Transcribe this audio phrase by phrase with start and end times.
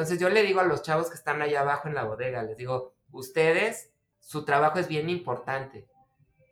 [0.00, 2.56] Entonces yo le digo a los chavos que están allá abajo en la bodega, les
[2.56, 5.86] digo, ustedes, su trabajo es bien importante,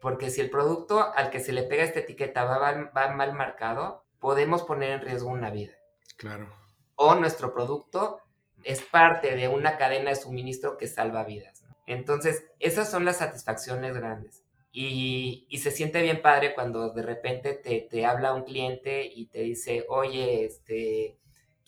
[0.03, 4.05] porque si el producto al que se le pega esta etiqueta va, va mal marcado,
[4.19, 5.73] podemos poner en riesgo una vida.
[6.19, 6.53] Claro.
[6.95, 8.21] O nuestro producto
[8.65, 11.65] es parte de una cadena de suministro que salva vidas.
[11.87, 14.45] Entonces, esas son las satisfacciones grandes.
[14.73, 19.41] Y, se siente bien padre cuando de repente te, te, habla un cliente y te
[19.41, 21.17] dice, oye, este,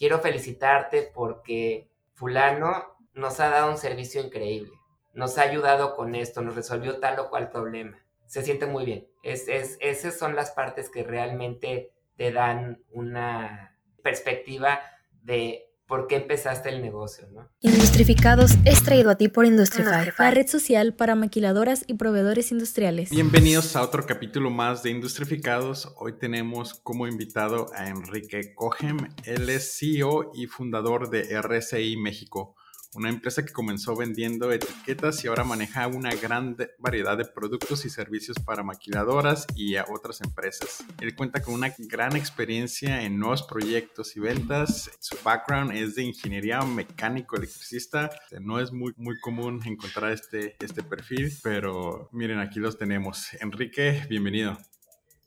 [0.00, 4.72] quiero felicitarte porque fulano nos ha dado un servicio increíble,
[5.12, 8.02] nos ha ayudado con esto, nos resolvió tal o cual problema.
[8.24, 9.06] Se siente muy bien.
[9.22, 14.80] Es, es, esas son las partes que realmente te dan una perspectiva
[15.22, 17.50] de por qué empezaste el negocio, ¿no?
[17.62, 23.10] Industrificados es traído a ti por Industrify, la red social para maquiladoras y proveedores industriales.
[23.10, 25.92] Bienvenidos a otro capítulo más de Industrificados.
[25.98, 28.98] Hoy tenemos como invitado a Enrique Cohem.
[29.24, 32.54] Él es CEO y fundador de RSI México,
[32.94, 37.90] una empresa que comenzó vendiendo etiquetas y ahora maneja una gran variedad de productos y
[37.90, 40.84] servicios para maquiladoras y otras empresas.
[41.00, 44.90] Él cuenta con una gran experiencia en nuevos proyectos y ventas.
[44.98, 48.10] Su background es de ingeniería mecánico electricista.
[48.40, 53.32] No es muy, muy común encontrar este, este perfil, pero miren, aquí los tenemos.
[53.40, 54.58] Enrique, bienvenido.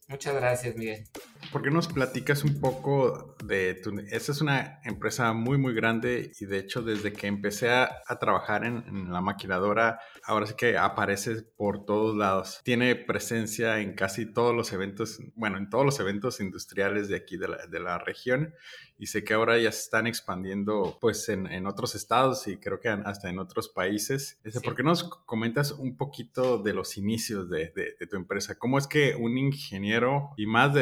[0.07, 1.07] Muchas gracias, Miguel.
[1.53, 3.95] ¿Por qué nos platicas un poco de tu...
[4.09, 8.65] Esta es una empresa muy, muy grande y de hecho desde que empecé a, trabajar
[8.65, 12.59] en, la maquinadora, ahora sí que aparece por todos lados.
[12.63, 17.37] Tiene presencia en casi todos los eventos, bueno, en todos los eventos industriales de aquí
[17.37, 18.55] de la, de la región
[18.97, 22.79] y sé que ahora ya se están expandiendo pues en, en otros estados y creo
[22.79, 24.39] que hasta en otros países.
[24.43, 28.57] Este, ¿Por qué nos comentas un poquito de los inicios de, de, tu empresa?
[28.57, 30.73] ¿Cómo es que un ingeniero y más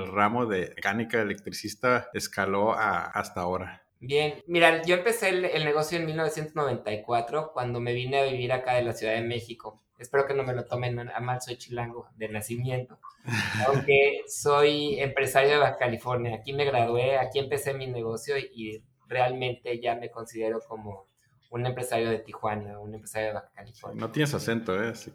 [0.00, 3.82] del ramo de mecánica electricista escaló a, hasta ahora?
[4.00, 8.74] Bien, mira, yo empecé el, el, negocio en 1994 cuando me vine a vivir acá
[8.74, 9.82] de la Ciudad de México.
[9.98, 12.98] Espero que no me lo tomen a mal, soy chilango de nacimiento.
[13.66, 16.36] Aunque soy empresario de Baja California.
[16.36, 21.06] Aquí me gradué, aquí empecé mi negocio y realmente ya me considero como
[21.50, 24.00] un empresario de Tijuana, un empresario de Baja California.
[24.00, 24.94] No tienes acento, ¿eh?
[24.94, 25.12] Sí.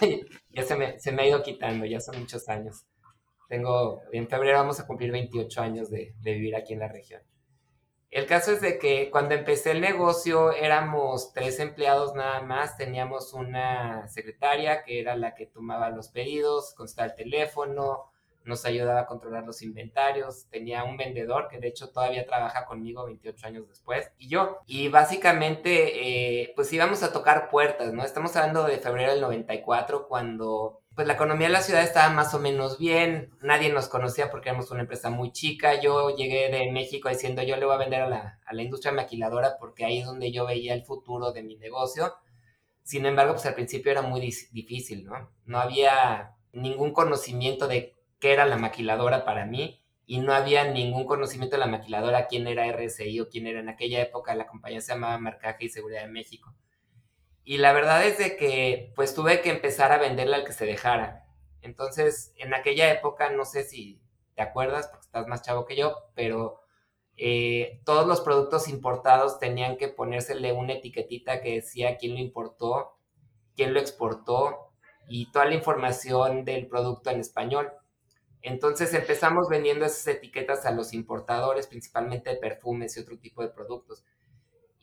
[0.50, 2.84] ya se me, se me, ha ido quitando, ya son muchos años.
[3.48, 7.22] Tengo, en febrero vamos a cumplir 28 años de, de vivir aquí en la región.
[8.10, 13.34] El caso es de que cuando empecé el negocio éramos tres empleados nada más, teníamos
[13.34, 18.10] una secretaria que era la que tomaba los pedidos, constaba el teléfono,
[18.48, 23.04] nos ayudaba a controlar los inventarios, tenía un vendedor que de hecho todavía trabaja conmigo
[23.04, 24.58] 28 años después y yo.
[24.66, 28.04] Y básicamente eh, pues íbamos a tocar puertas, ¿no?
[28.04, 32.34] Estamos hablando de febrero del 94 cuando pues la economía de la ciudad estaba más
[32.34, 36.72] o menos bien, nadie nos conocía porque éramos una empresa muy chica, yo llegué de
[36.72, 40.00] México diciendo yo le voy a vender a la, a la industria maquiladora porque ahí
[40.00, 42.14] es donde yo veía el futuro de mi negocio.
[42.82, 45.30] Sin embargo, pues al principio era muy difícil, ¿no?
[45.44, 51.04] No había ningún conocimiento de qué era la maquiladora para mí y no había ningún
[51.04, 54.80] conocimiento de la maquiladora, quién era RSI o quién era en aquella época, la compañía
[54.80, 56.52] se llamaba Marcaje y Seguridad de México.
[57.48, 60.66] Y la verdad es de que pues tuve que empezar a venderle al que se
[60.66, 61.24] dejara.
[61.62, 64.02] Entonces, en aquella época, no sé si
[64.34, 66.60] te acuerdas, porque estás más chavo que yo, pero
[67.16, 72.98] eh, todos los productos importados tenían que ponérsele una etiquetita que decía quién lo importó,
[73.56, 74.74] quién lo exportó
[75.08, 77.72] y toda la información del producto en español.
[78.42, 83.48] Entonces empezamos vendiendo esas etiquetas a los importadores, principalmente de perfumes y otro tipo de
[83.48, 84.04] productos.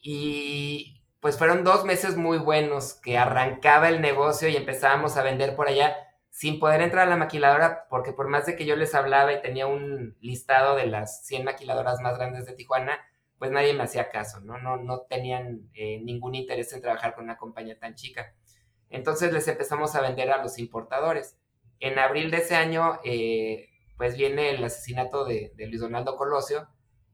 [0.01, 5.55] Y pues fueron dos meses muy buenos que arrancaba el negocio y empezábamos a vender
[5.55, 5.95] por allá
[6.29, 9.41] sin poder entrar a la maquiladora, porque por más de que yo les hablaba y
[9.41, 12.99] tenía un listado de las 100 maquiladoras más grandes de Tijuana,
[13.39, 14.59] pues nadie me hacía caso, ¿no?
[14.59, 18.35] No, no tenían eh, ningún interés en trabajar con una compañía tan chica.
[18.91, 21.39] Entonces les empezamos a vender a los importadores.
[21.79, 26.67] En abril de ese año, eh, pues viene el asesinato de, de Luis Donaldo Colosio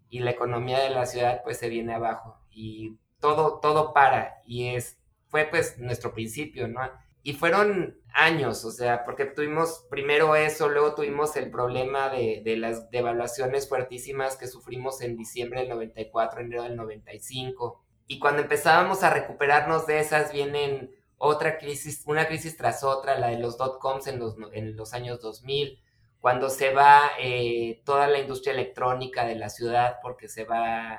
[0.09, 2.41] y la economía de la ciudad pues se viene abajo.
[2.49, 4.41] Y todo, todo para.
[4.45, 4.97] Y es,
[5.27, 6.81] fue pues nuestro principio, ¿no?
[7.23, 12.57] Y fueron años, o sea, porque tuvimos primero eso, luego tuvimos el problema de, de
[12.57, 17.81] las devaluaciones fuertísimas que sufrimos en diciembre del 94, enero del 95.
[18.07, 23.27] Y cuando empezábamos a recuperarnos de esas, vienen otra crisis, una crisis tras otra, la
[23.27, 25.79] de los dot-coms en los, en los años 2000,
[26.19, 30.97] cuando se va eh, toda la industria electrónica de la ciudad porque se va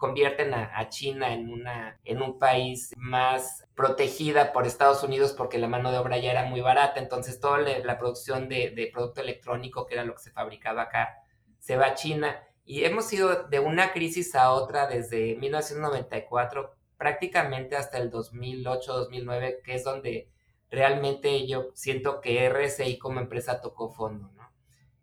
[0.00, 5.68] convierten a, China en, una, en un país más protegida por Estados Unidos porque la
[5.68, 9.94] mano de obra ya era muy barata, entonces toda la producción de, producto electrónico, que
[9.94, 11.18] era lo que se fabricaba acá,
[11.58, 17.76] se va a China Y hemos ido de una crisis a otra desde 1994 prácticamente
[17.76, 20.30] hasta el 2008-2009, que es donde
[20.70, 24.50] realmente yo siento que RSI como empresa tocó fondo, ¿no?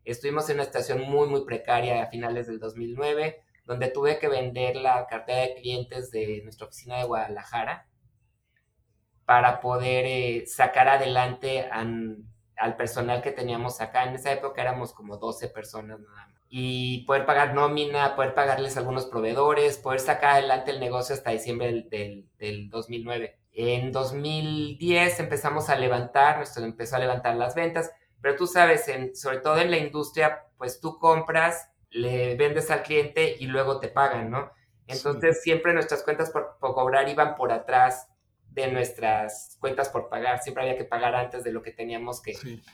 [0.05, 4.77] Estuvimos en una situación muy, muy precaria a finales del 2009, donde tuve que vender
[4.77, 7.87] la cartera de clientes de nuestra oficina de Guadalajara
[9.25, 14.05] para poder eh, sacar adelante al personal que teníamos acá.
[14.05, 18.77] En esa época éramos como 12 personas nada más y poder pagar nómina, poder pagarles
[18.77, 23.37] algunos proveedores, poder sacar adelante el negocio hasta diciembre del, del, 2009.
[23.51, 27.91] En 2010 empezamos a levantar, nuestro empezó a levantar las ventas,
[28.21, 28.85] pero tú sabes,
[29.15, 33.88] sobre todo en la industria, pues tú compras, le vendes al cliente y luego te
[33.88, 34.51] pagan, ¿no?
[34.88, 38.07] Entonces siempre nuestras cuentas por, por cobrar iban por atrás
[38.57, 40.42] de nuestras cuentas por pagar.
[40.42, 42.34] Siempre había que pagar antes de lo que teníamos que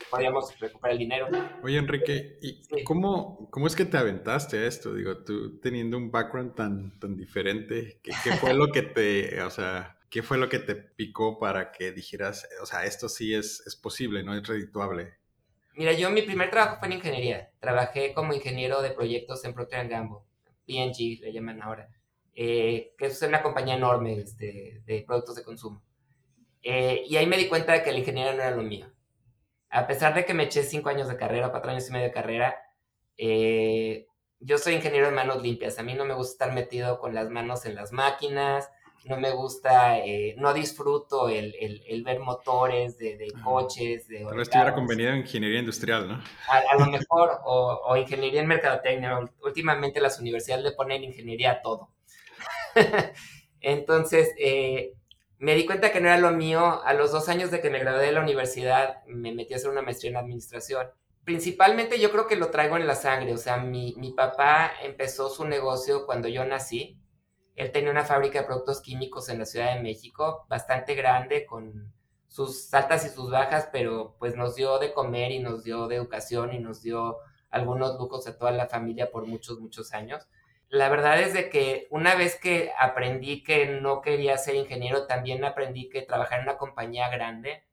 [0.09, 1.27] podíamos recuperar el dinero.
[1.61, 4.93] Oye, Enrique, ¿y cómo, cómo es que te aventaste a esto?
[4.93, 9.97] Digo, tú teniendo un background tan, tan diferente, ¿qué, fue lo que te, o sea,
[10.09, 13.75] qué fue lo que te picó para que dijeras, o sea, esto sí es, es
[13.75, 15.17] posible, no es redituable?
[15.75, 17.51] Mira, yo mi primer trabajo fue en ingeniería.
[17.59, 20.19] Trabajé como ingeniero de proyectos en Procter Gamble,
[20.67, 21.89] PNG le llaman ahora.
[22.35, 25.83] Eh, que es una compañía enorme este, de productos de consumo.
[26.61, 28.91] Eh, y ahí me di cuenta de que la ingeniería no era lo mío.
[29.69, 32.11] A pesar de que me eché cinco años de carrera, cuatro años y medio de
[32.11, 32.55] carrera,
[33.17, 34.07] eh,
[34.39, 35.79] yo soy ingeniero de manos limpias.
[35.79, 38.69] A mí no me gusta estar metido con las manos en las máquinas,
[39.05, 39.97] no me gusta,
[40.37, 44.07] no disfruto el, el, ver motores de, de coches.
[44.07, 46.23] De Tal vez estuviera convenido en ingeniería industrial, ¿no?
[46.47, 49.19] A, lo mejor, o, o, ingeniería en mercadotecnia.
[49.43, 51.89] Últimamente las universidades le ponen ingeniería a todo.
[53.61, 54.93] Entonces, eh,
[55.37, 56.81] me di cuenta que no era lo mío.
[56.83, 59.69] A los dos años de que me gradué de la universidad, me metí a hacer
[59.69, 60.87] una maestría en administración.
[61.25, 63.33] Principalmente yo creo que lo traigo en la sangre.
[63.33, 66.99] O sea, mi, mi papá empezó su negocio cuando yo nací.
[67.55, 71.93] Él tenía una fábrica de productos químicos en la Ciudad de México, bastante grande, con
[72.27, 75.97] sus altas y sus bajas, pero pues nos dio de comer y nos dio de
[75.97, 77.17] educación y nos dio
[77.51, 80.27] algunos lujos a toda la familia por muchos, muchos años
[80.73, 85.45] la verdad es de que una vez que aprendí que no quería ser ingeniero, también
[85.45, 87.63] aprendí que trabajar en una compañía grande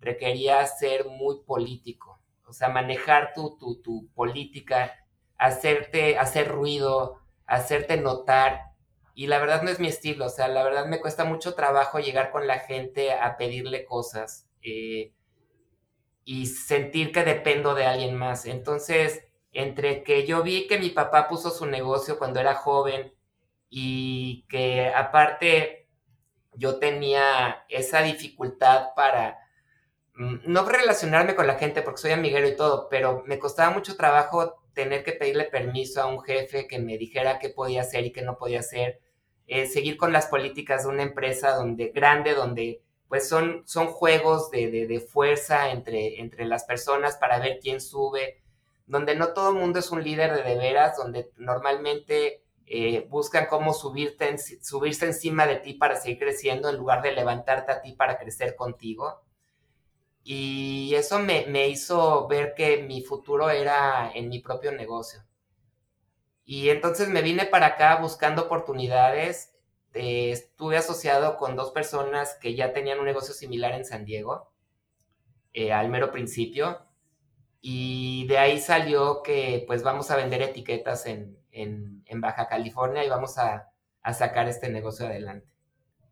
[0.00, 4.92] requería ser muy político, o sea, manejar tu, tu, tu política,
[5.36, 8.67] hacerte, hacer ruido, hacerte notar.
[9.18, 11.98] Y la verdad no es mi estilo, o sea, la verdad me cuesta mucho trabajo
[11.98, 15.12] llegar con la gente a pedirle cosas eh,
[16.24, 18.46] y sentir que dependo de alguien más.
[18.46, 23.12] Entonces, entre que yo vi que mi papá puso su negocio cuando era joven
[23.68, 25.88] y que aparte
[26.52, 29.36] yo tenía esa dificultad para
[30.14, 33.96] mm, no relacionarme con la gente porque soy amiguero y todo, pero me costaba mucho
[33.96, 38.12] trabajo tener que pedirle permiso a un jefe que me dijera qué podía hacer y
[38.12, 39.00] qué no podía hacer,
[39.48, 44.50] eh, seguir con las políticas de una empresa donde grande, donde pues son, son juegos
[44.50, 48.42] de, de fuerza entre, entre las personas para ver quién sube
[48.88, 53.46] donde no todo el mundo es un líder de de veras, donde normalmente eh, buscan
[53.46, 57.92] cómo subirte subirse encima de ti para seguir creciendo en lugar de levantarte a ti
[57.92, 59.22] para crecer contigo.
[60.24, 65.22] Y eso me, hizo ver que mi futuro era en mi propio negocio.
[66.48, 69.54] Y entonces me vine para acá buscando oportunidades.
[69.92, 74.50] Eh, estuve asociado con dos personas que ya tenían un negocio similar en San Diego,
[75.52, 76.88] eh, al mero principio
[77.60, 81.36] y de ahí salió que pues vamos a vender etiquetas en,
[82.20, 83.68] Baja California y vamos a,
[84.14, 85.46] sacar este negocio adelante.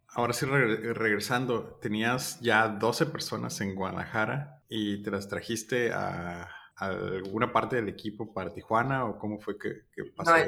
[0.08, 7.52] Ahora sí, regresando, tenías ya 12 personas en Guadalajara y te las trajiste a, alguna
[7.52, 9.82] parte del equipo para Tijuana o cómo fue que,
[10.14, 10.44] pasó no,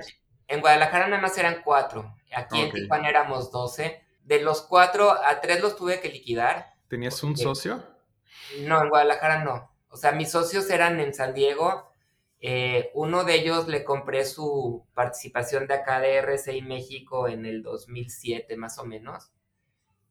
[0.47, 4.03] En Guadalajara nada más eran cuatro, aquí en Tijuana éramos 12.
[4.25, 6.75] De los cuatro, a tres los tuve que liquidar.
[6.89, 7.83] ¿Tenías un socio?
[8.61, 9.71] No, en Guadalajara no.
[9.89, 11.91] O sea, mis socios eran en San Diego.
[12.41, 17.63] Eh, uno de ellos le compré su participación de acá de RCI México en el
[17.63, 19.33] 2007 más o menos.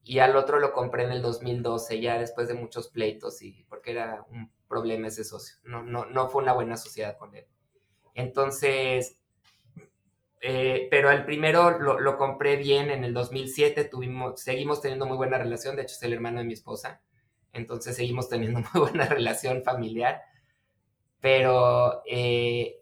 [0.03, 3.91] Y al otro lo compré en el 2012, ya después de muchos pleitos, y porque
[3.91, 5.57] era un problema ese socio.
[5.63, 7.45] No, no, no fue una buena sociedad con él.
[8.13, 9.19] Entonces,
[10.41, 15.17] eh, pero el primero lo, lo, compré bien en el 2007, tuvimos, seguimos teniendo muy
[15.17, 17.01] buena relación, de hecho es el hermano de mi esposa
[17.57, 20.21] entonces seguimos teniendo muy buena relación familiar,
[21.19, 22.81] pero eh,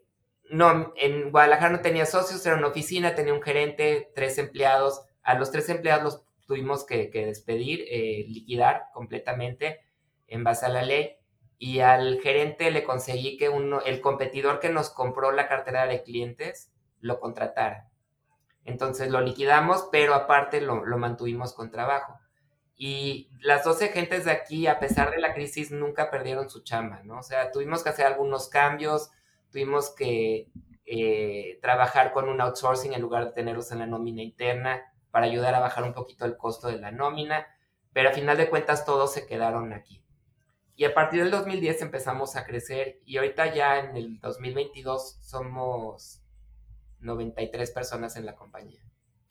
[0.50, 5.36] no, en Guadalajara no tenía socios, era una oficina, tenía un gerente, tres empleados, a
[5.36, 9.82] los tres empleados los tuvimos que, despedir, eh, liquidar completamente
[10.28, 11.16] en base a la ley,
[11.58, 16.04] y al gerente le conseguí que uno, el competidor que nos compró la cartera de
[16.04, 17.90] clientes, lo contratara.
[18.66, 22.20] Entonces lo liquidamos, pero aparte lo, lo mantuvimos con trabajo.
[22.76, 27.02] Y las 12 gentes de aquí, a pesar de la crisis, nunca perdieron su chamba,
[27.04, 27.20] ¿no?
[27.20, 29.12] O sea, tuvimos que hacer algunos cambios,
[29.50, 30.50] tuvimos que
[30.86, 35.56] eh, trabajar con un outsourcing en lugar de tenerlos en la nómina interna para ayudar
[35.56, 37.48] a bajar un poquito el costo de la nómina,
[37.94, 40.05] pero a final de cuentas todos se quedaron aquí.
[40.76, 46.22] Y a partir del 2010 empezamos a crecer y ahorita ya en el 2022 somos
[47.00, 48.82] 93 personas en la compañía.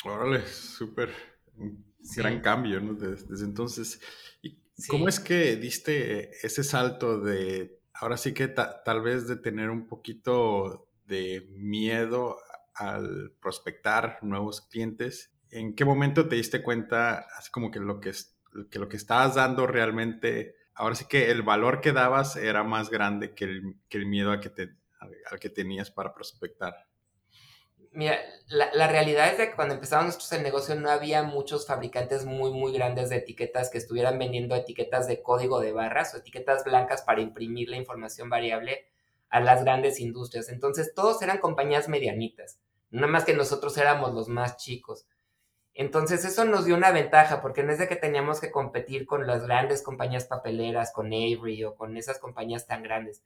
[0.04, 1.10] Órale, súper
[2.16, 2.94] gran cambio, ¿no?
[2.94, 4.00] Desde, entonces.
[4.42, 4.58] ¿Y
[4.88, 9.86] cómo es que diste ese salto de, ahora sí que tal vez de tener un
[9.86, 12.38] poquito de miedo
[12.74, 15.32] al prospectar nuevos clientes?
[15.50, 18.12] ¿En qué momento te diste cuenta, así como que lo que,
[18.70, 22.90] que lo que estabas dando realmente, ahora sí que el valor que dabas era más
[22.90, 26.74] grande que el, miedo al que tenías para prospectar?
[27.94, 32.50] Mira, la, realidad es que cuando empezamos nosotros el negocio no había muchos fabricantes muy,
[32.50, 37.02] muy grandes de etiquetas que estuvieran vendiendo etiquetas de código de barras o etiquetas blancas
[37.02, 38.88] para imprimir la información variable
[39.28, 40.48] a las grandes industrias.
[40.48, 42.58] Entonces, todos eran compañías medianitas,
[42.90, 45.06] nada más que nosotros éramos los más chicos.
[45.74, 49.26] Entonces, eso nos dio una ventaja, porque no es de que teníamos que competir con
[49.26, 53.22] las grandes compañías papeleras, con Avery o con esas compañías tan grandes.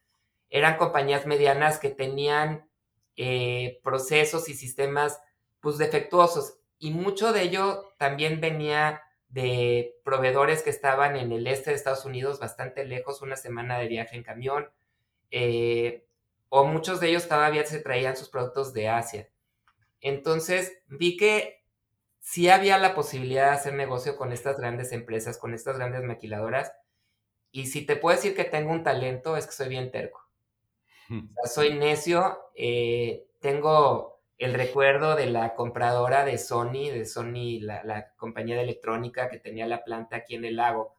[0.49, 2.69] Eran compañías medianas que tenían
[3.17, 5.21] eh, procesos y sistemas
[5.61, 6.59] pues defectuosos.
[6.79, 12.05] Y mucho de ello también venía de proveedores que estaban en el este de Estados
[12.05, 14.71] Unidos, bastante lejos, una semana de viaje en camión,
[15.31, 16.07] eh,
[16.49, 19.29] o muchos de ellos todavía se traían sus productos de Asia.
[20.01, 21.58] Entonces vi que
[22.29, 26.73] sí había la posibilidad de hacer negocio con estas grandes empresas, con estas grandes maquiladoras,
[27.51, 30.29] y si te puedo decir que tengo un talento, es que soy bien terco
[31.45, 38.57] soy necio, eh, tengo el recuerdo de la compradora de Sony, de Sony, la, compañía
[38.57, 40.95] de electrónica que tenía la planta aquí en el lago,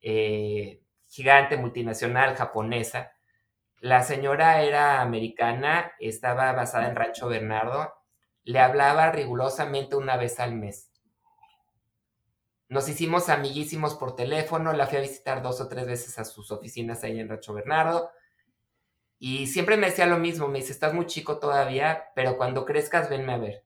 [0.00, 3.12] eh, gigante multinacional japonesa.
[3.80, 7.94] La señora era americana, estaba basada en Rancho Bernardo,
[8.44, 10.90] le hablaba rigurosamente una vez al mes.
[12.68, 16.50] Nos hicimos amiguísimos por teléfono, la fui a visitar dos o tres veces a sus
[16.50, 18.10] oficinas ahí en Rancho Bernardo
[19.26, 23.08] y siempre me decía lo mismo, me dice, estás muy chico todavía, pero cuando crezcas,
[23.08, 23.64] venme a ver.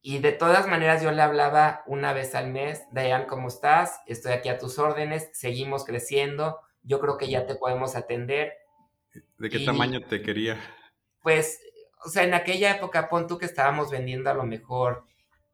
[0.00, 4.00] Y de todas maneras yo le hablaba una vez al mes, Diane, ¿cómo estás?
[4.06, 8.54] Estoy aquí a tus órdenes, seguimos creciendo, yo creo que ya te podemos atender.
[9.36, 10.58] ¿De qué tamaño te quería?
[11.20, 11.60] Pues,
[12.04, 15.04] o sea, en aquella época, pon tú que estábamos vendiendo a lo mejor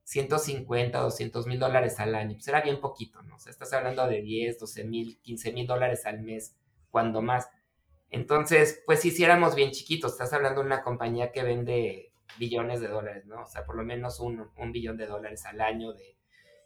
[0.05, 3.37] 150, 200 mil dólares al año, pues era bien poquito, ¿no?
[3.37, 6.57] O sea, estás hablando de 10, 12 mil, 15 mil dólares al mes,
[6.91, 7.49] cuando más.
[8.11, 12.89] Entonces, pues si hiciéramos bien chiquitos, estás hablando de una compañía que vende billones de
[12.89, 13.43] dólares, ¿no?
[13.43, 16.17] O sea, por lo menos un, un billón de dólares al año de...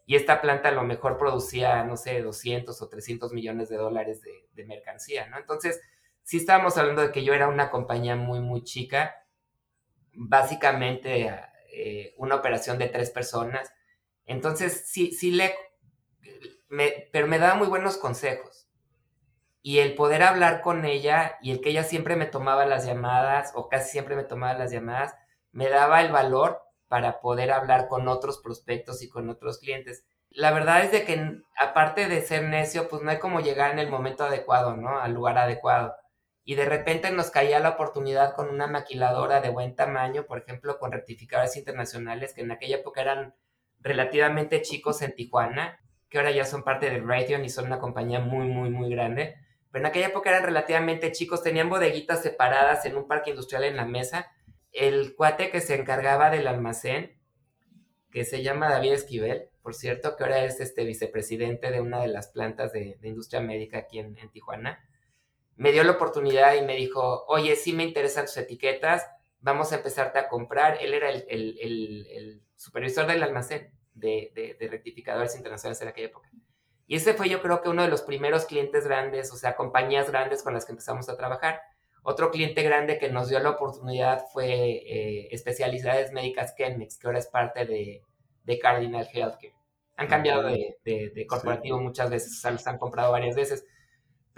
[0.07, 4.23] Y esta planta a lo mejor producía, no sé, 200 o 300 millones de dólares
[4.23, 5.39] de, mercancía, ¿no?
[5.39, 5.81] Entonces,
[6.25, 9.15] sí estábamos hablando de que yo era una compañía muy, muy chica,
[10.15, 11.31] básicamente
[11.73, 13.73] eh, una operación de tres personas.
[14.27, 15.55] Entonces, sí, sí le...
[17.13, 18.69] pero me daba muy buenos consejos
[19.63, 23.53] y el poder hablar con ella y el que ella siempre me tomaba las llamadas
[23.55, 25.15] o casi siempre me tomaba las llamadas,
[25.53, 30.05] me daba el valor para poder hablar con otros prospectos y con otros clientes.
[30.31, 33.79] La verdad es de que aparte de ser necio, pues no hay como llegar en
[33.79, 35.01] el momento adecuado, ¿no?
[35.01, 35.95] Al lugar adecuado.
[36.49, 40.79] Y de repente nos caía la oportunidad con una maquiladora de buen tamaño, por ejemplo,
[40.79, 43.35] con rectificadores internacionales que en aquella época eran
[43.81, 48.21] relativamente chicos en Tijuana, que ahora ya son parte de Raytheon y son una compañía
[48.21, 49.37] muy, muy, muy grande
[49.71, 53.77] pero en aquella época eran relativamente chicos, tenían bodeguitas separadas en un parque industrial en
[53.77, 54.31] la mesa.
[54.73, 57.19] El cuate que se encargaba del almacén,
[58.11, 62.09] que se llama David Esquivel, por cierto, que ahora es este vicepresidente de una de
[62.09, 64.83] las plantas de, industria médica aquí en, Tijuana,
[65.59, 69.07] me dio la oportunidad y me dijo, oye, sí me interesan tus etiquetas,
[69.41, 70.79] vamos a empezarte a comprar.
[70.81, 76.31] Él era el, supervisor del almacén de, de rectificadores internacionales en aquella época.
[76.89, 80.11] Y ese fue yo creo que uno de los primeros clientes grandes, o sea, compañías
[80.11, 81.61] grandes con las que empezamos a trabajar.
[82.03, 87.19] Otro cliente grande que nos dio la oportunidad fue eh, Especialidades Médicas Kenmex, que ahora
[87.19, 88.03] es parte de,
[88.59, 89.53] Cardinal Healthcare.
[89.97, 93.67] Han cambiado de, corporativo muchas veces, o sea, los han comprado varias veces,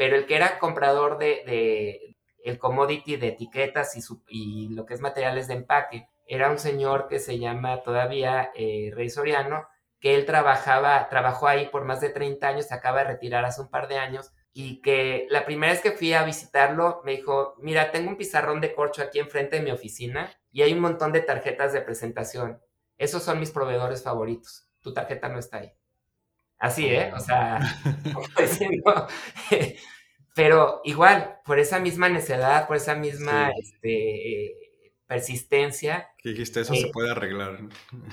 [0.00, 5.02] pero el que era comprador de, el commodity de etiquetas y, y, lo que es
[5.02, 9.69] materiales de empaque, era un señor que se llama todavía eh, Rey Soriano,
[10.00, 13.61] que él trabajaba, trabajó ahí por más de 30 años, se acaba de retirar hace
[13.61, 17.57] un par de años, y que la primera vez que fui a visitarlo me dijo,
[17.59, 21.12] mira, tengo un pizarrón de corcho aquí enfrente de mi oficina y hay un montón
[21.12, 22.59] de tarjetas de presentación.
[22.97, 24.66] Esos son mis proveedores favoritos.
[24.80, 25.75] Tu tarjeta no está ahí.
[26.61, 27.11] Así, ¿eh?
[27.17, 27.59] O sea,
[30.35, 34.71] pero igual, por esa misma necedad, por esa misma este,
[35.07, 36.11] persistencia.
[36.19, 37.59] Que dijiste, eso se eh, puede arreglar.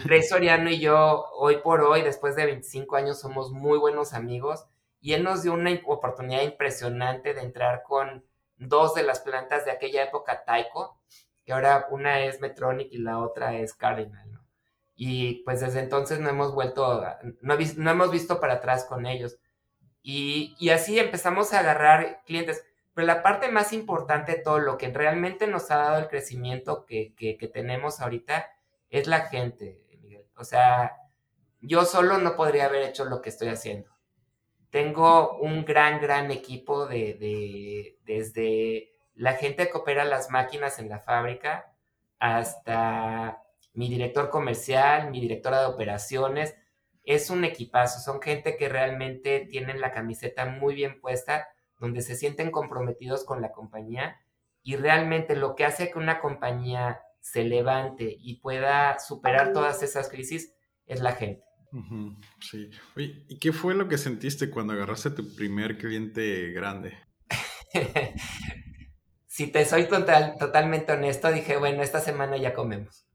[0.05, 4.65] Rey Soriano y yo, hoy por hoy, después de 25 años, somos muy buenos amigos
[5.01, 8.25] y él nos dio una oportunidad impresionante de entrar con
[8.55, 11.01] dos de las plantas de aquella época Taiko,
[11.43, 14.36] que ahora una es Metronic y la otra es Cardinal, ¿no?
[14.97, 17.01] Y pues desde entonces no hemos vuelto,
[17.41, 19.37] no, no hemos visto para atrás con ellos.
[20.01, 22.65] Y, y, así empezamos a agarrar clientes.
[22.93, 26.85] Pero la parte más importante de todo, lo que realmente nos ha dado el crecimiento
[26.85, 28.49] que, que, que tenemos ahorita,
[28.89, 30.25] es la gente, Miguel.
[30.35, 30.97] O sea,
[31.61, 33.97] yo solo no podría haber hecho lo que estoy haciendo
[34.69, 40.99] tengo un gran, gran equipo de, desde la gente que opera las máquinas en la
[40.99, 41.73] fábrica
[42.19, 43.43] hasta
[43.77, 46.55] mi director comercial, mi directora de operaciones.
[47.03, 51.47] Es un equipazo, son gente que realmente tienen la camiseta muy bien puesta,
[51.79, 54.19] donde se sienten comprometidos con la compañía
[54.63, 60.09] y realmente lo que hace que una compañía se levante y pueda superar todas esas
[60.09, 60.55] crisis
[60.87, 61.43] es la gente.
[62.41, 62.71] Sí.
[62.95, 66.97] Oye, ¿y qué fue lo que sentiste cuando agarraste tu primer cliente grande?
[69.27, 73.06] si te soy total, totalmente honesto, dije, bueno, esta semana ya comemos.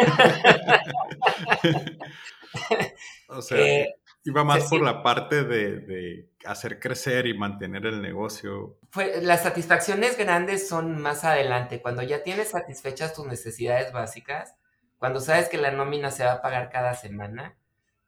[3.28, 8.78] o sea, eh, iba más por la parte de, hacer crecer y mantener el negocio.
[9.22, 14.54] Las satisfacciones grandes son más adelante, cuando ya tienes satisfechas tus necesidades básicas,
[14.98, 17.56] cuando sabes que la nómina se va a pagar cada semana,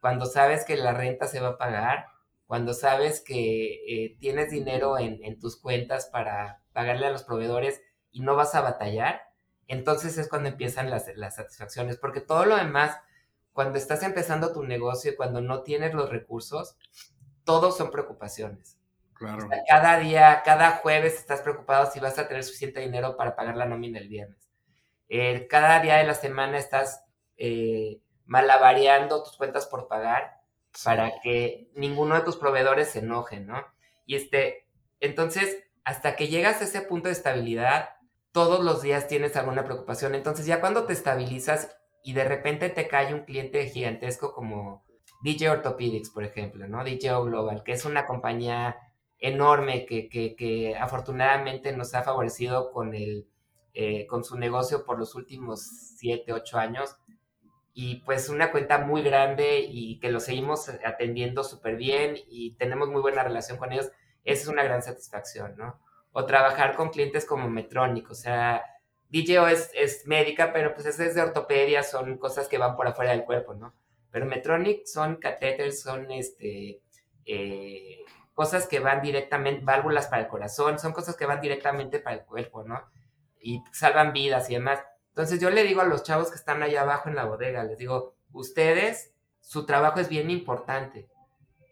[0.00, 2.06] cuando sabes que la renta se va a pagar,
[2.46, 7.80] cuando sabes que eh, tienes dinero en, tus cuentas para pagarle a los proveedores
[8.10, 9.22] y no vas a batallar,
[9.68, 12.98] entonces es cuando empiezan las, satisfacciones, porque todo lo demás,
[13.52, 16.76] cuando estás empezando tu negocio y cuando no tienes los recursos,
[17.44, 18.78] todos son preocupaciones.
[19.14, 19.48] Claro.
[19.68, 23.66] cada día, cada jueves estás preocupado si vas a tener suficiente dinero para pagar la
[23.66, 24.50] nómina el viernes.
[25.08, 27.04] Eh, cada día de la semana estás
[27.36, 30.40] eh, malabareando tus cuentas por pagar
[30.84, 33.64] para que ninguno de tus proveedores se enoje, ¿no?
[34.06, 34.66] Y este,
[35.00, 37.90] entonces, hasta que llegas a ese punto de estabilidad,
[38.32, 40.14] todos los días tienes alguna preocupación.
[40.14, 44.84] Entonces, ya cuando te estabilizas y de repente te cae un cliente gigantesco como
[45.22, 46.84] DJ Orthopedics, por ejemplo, ¿no?
[46.84, 48.76] DJO Global, que es una compañía
[49.18, 53.28] enorme que, que, afortunadamente nos ha favorecido con, el,
[53.72, 55.62] eh, con su negocio por los últimos
[55.96, 56.96] 7, 8 años
[57.72, 62.88] y pues una cuenta muy grande y que lo seguimos atendiendo súper bien y tenemos
[62.88, 63.90] muy buena relación con ellos,
[64.24, 65.80] esa es una gran satisfacción, ¿no?
[66.12, 68.62] O trabajar con clientes como Metronic, o sea,
[69.08, 73.12] DJO es, es médica, pero pues es de ortopedia, son cosas que van por afuera
[73.12, 73.74] del cuerpo, ¿no?
[74.10, 76.82] Pero Metronic son catéteres, son este,
[77.24, 82.16] eh, cosas que van directamente, válvulas para el corazón, son cosas que van directamente para
[82.16, 82.82] el cuerpo, ¿no?
[83.40, 84.80] Y salvan vidas y demás.
[85.08, 87.78] Entonces yo le digo a los chavos que están allá abajo en la bodega, les
[87.78, 91.08] digo, ustedes, su trabajo es bien importante,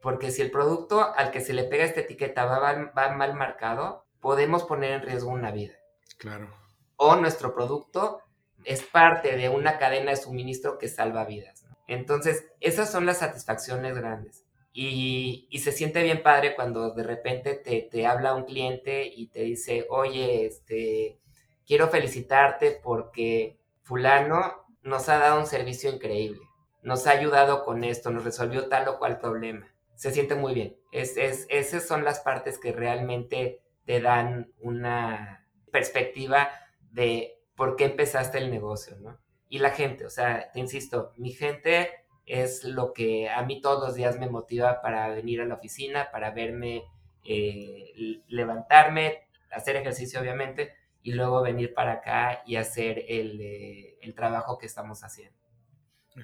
[0.03, 4.65] porque si el producto al que se le pega esta etiqueta va, mal marcado, podemos
[4.65, 5.75] poner en riesgo una vida.
[6.19, 6.49] Claro.
[6.97, 8.23] O nuestro producto
[8.65, 11.65] es parte de una cadena de suministro que salva vidas.
[11.87, 14.45] Entonces, esas son las satisfacciones grandes.
[14.73, 19.41] Y, se siente bien padre cuando de repente te, te habla un cliente y te
[19.41, 21.19] dice, oye, este,
[21.67, 26.41] quiero felicitarte porque fulano nos ha dado un servicio increíble,
[26.83, 29.69] nos ha ayudado con esto, nos resolvió tal o cual problema.
[29.97, 30.77] Se siente muy bien.
[30.93, 36.49] Es, esas son las partes que realmente te dan una perspectiva
[36.93, 39.19] de por qué empezaste el negocio, ¿no?
[39.49, 41.91] Y la gente, o sea, te insisto, mi gente
[42.25, 46.09] es lo que a mí todos los días me motiva para venir a la oficina,
[46.13, 46.85] para verme,
[47.25, 50.73] eh, levantarme, hacer ejercicio obviamente,
[51.03, 55.40] y luego venir para acá y hacer el, eh, el trabajo que estamos haciendo.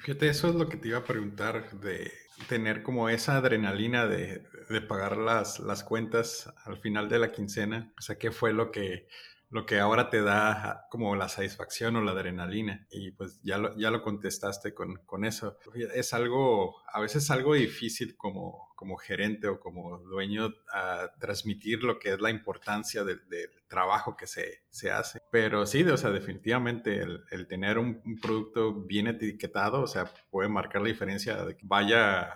[0.00, 2.12] Fíjate, eso es lo que te iba a preguntar, de
[2.48, 7.92] tener como esa adrenalina de, de, pagar las, las cuentas al final de la quincena.
[7.98, 9.08] O sea, ¿qué fue lo que,
[9.50, 12.86] lo que ahora te da como la satisfacción o la adrenalina.
[12.90, 15.58] Y pues ya lo, ya lo contestaste con, con eso.
[15.94, 21.98] Es algo, a veces algo difícil como, como gerente o como dueño a transmitir lo
[21.98, 23.20] que es la importancia del,
[23.66, 25.20] trabajo que se, se, hace.
[25.32, 30.08] Pero sí, o sea, definitivamente el, el tener un, un, producto bien etiquetado, o sea,
[30.30, 32.32] puede marcar la diferencia de que vaya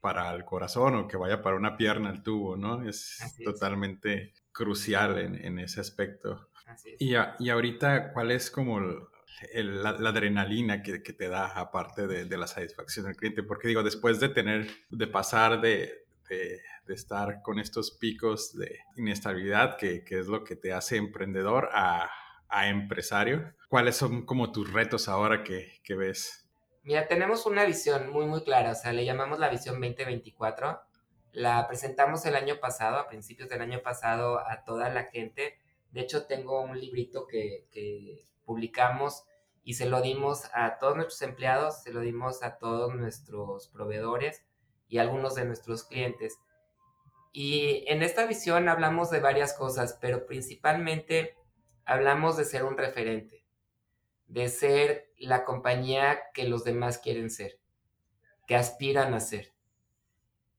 [0.00, 2.82] para el corazón o que vaya para una pierna el tubo, ¿no?
[2.82, 6.48] Es totalmente crucial en, ese aspecto.
[6.98, 8.80] Y, y, ahorita, ¿cuál es como
[9.52, 13.42] la, adrenalina que, te da aparte de, la satisfacción del cliente?
[13.42, 19.76] Porque digo, después de tener, de pasar de, de, estar con estos picos de inestabilidad,
[19.76, 22.10] que, que, es lo que te hace emprendedor a,
[22.48, 26.48] a empresario, ¿cuáles son como tus retos ahora que, que ves?
[26.82, 30.80] Mira, tenemos una visión muy, muy clara, o sea, le llamamos la visión 2024.
[31.32, 35.58] La presentamos el año pasado, a principios del año pasado, a toda la gente.
[35.92, 39.22] De hecho, tengo un librito que, que publicamos
[39.62, 44.44] y se lo dimos a todos nuestros empleados, se lo dimos a todos nuestros proveedores
[44.88, 46.40] y a algunos de nuestros clientes.
[47.30, 51.36] Y en esta visión hablamos de varias cosas, pero principalmente
[51.84, 53.40] hablamos de ser un referente
[54.26, 57.58] de ser la compañía que los demás quieren ser,
[58.48, 59.52] que aspiran a ser.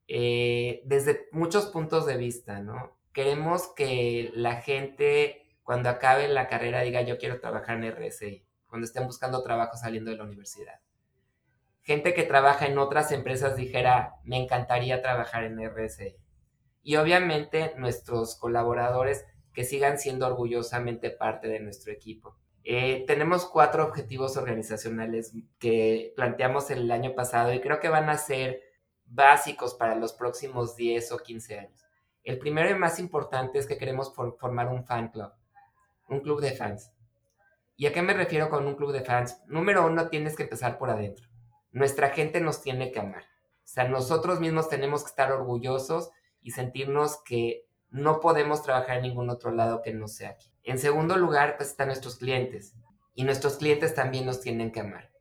[0.07, 2.97] Eh, desde muchos puntos de vista, ¿no?
[3.13, 8.83] Queremos que la gente cuando acabe la carrera diga yo quiero trabajar en RSI, cuando
[8.83, 10.81] estén buscando trabajo saliendo de la universidad.
[11.79, 16.17] Gente que trabaja en otras empresas dijera me encantaría trabajar en RSI.
[16.83, 22.35] Y obviamente nuestros colaboradores que sigan siendo orgullosamente parte de nuestro equipo.
[22.65, 28.17] Eh, tenemos cuatro objetivos organizacionales que planteamos el año pasado y creo que van a
[28.17, 28.59] ser
[29.05, 31.85] básicos para los próximos 10 o 15 años.
[32.25, 35.31] El primero y más importante es que queremos formar un fan club,
[36.11, 36.91] un club de fans.
[37.75, 39.41] ¿Y a qué me refiero con un club de fans?
[39.47, 41.27] Número uno, tienes que empezar por adentro.
[41.71, 43.23] Nuestra gente nos tiene que amar.
[43.23, 49.03] O sea, nosotros mismos tenemos que estar orgullosos y sentirnos que no podemos trabajar en
[49.03, 50.51] ningún otro lado que no sea aquí.
[50.63, 52.75] En segundo lugar, pues están nuestros clientes.
[53.15, 55.11] Y nuestros clientes también nos tienen que amar.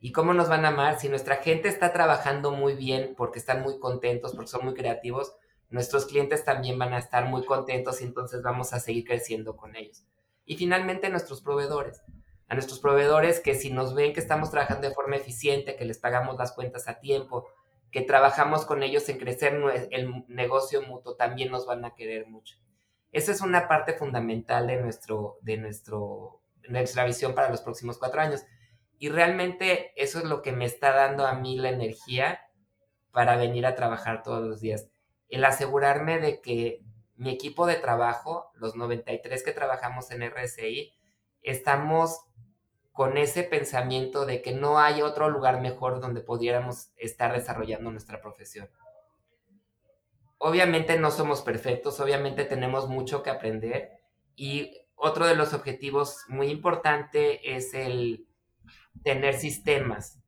[0.00, 0.98] ¿Y cómo nos van a amar?
[0.98, 5.34] Si nuestra gente está trabajando muy bien porque están muy contentos, porque son muy creativos,
[5.68, 9.76] nuestros clientes también van a estar muy contentos y entonces vamos a seguir creciendo con
[9.76, 10.04] ellos.
[10.50, 12.02] Y finalmente nuestros proveedores.
[12.48, 16.00] A nuestros proveedores que si nos ven que estamos trabajando de forma eficiente, que les
[16.00, 17.46] pagamos las cuentas a tiempo,
[17.92, 22.56] que trabajamos con ellos en crecer el negocio mutuo, también nos van a querer mucho.
[23.12, 28.20] Esa es una parte fundamental de, nuestro, de nuestro, nuestra visión para los próximos cuatro
[28.20, 28.42] años.
[28.98, 32.40] Y realmente eso es lo que me está dando a mí la energía
[33.12, 34.88] para venir a trabajar todos los días.
[35.28, 36.82] El asegurarme de que
[37.20, 40.92] mi equipo de trabajo, los 93 que trabajamos en RSI,
[41.42, 42.20] estamos
[42.92, 48.20] con ese pensamiento de que no hay otro lugar mejor donde pudiéramos estar desarrollando nuestra
[48.20, 48.68] profesión
[50.40, 53.90] obviamente no somos perfectos, obviamente tenemos mucho que aprender
[54.34, 58.26] y otro de los objetivos muy importante es el
[59.04, 60.18] tener sistemas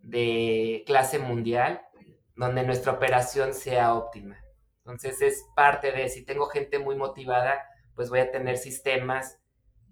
[0.00, 1.82] de clase mundial
[2.36, 4.39] donde nuestra operación sea óptima.
[4.90, 9.38] Entonces es parte de, si tengo gente muy motivada, pues voy a tener sistemas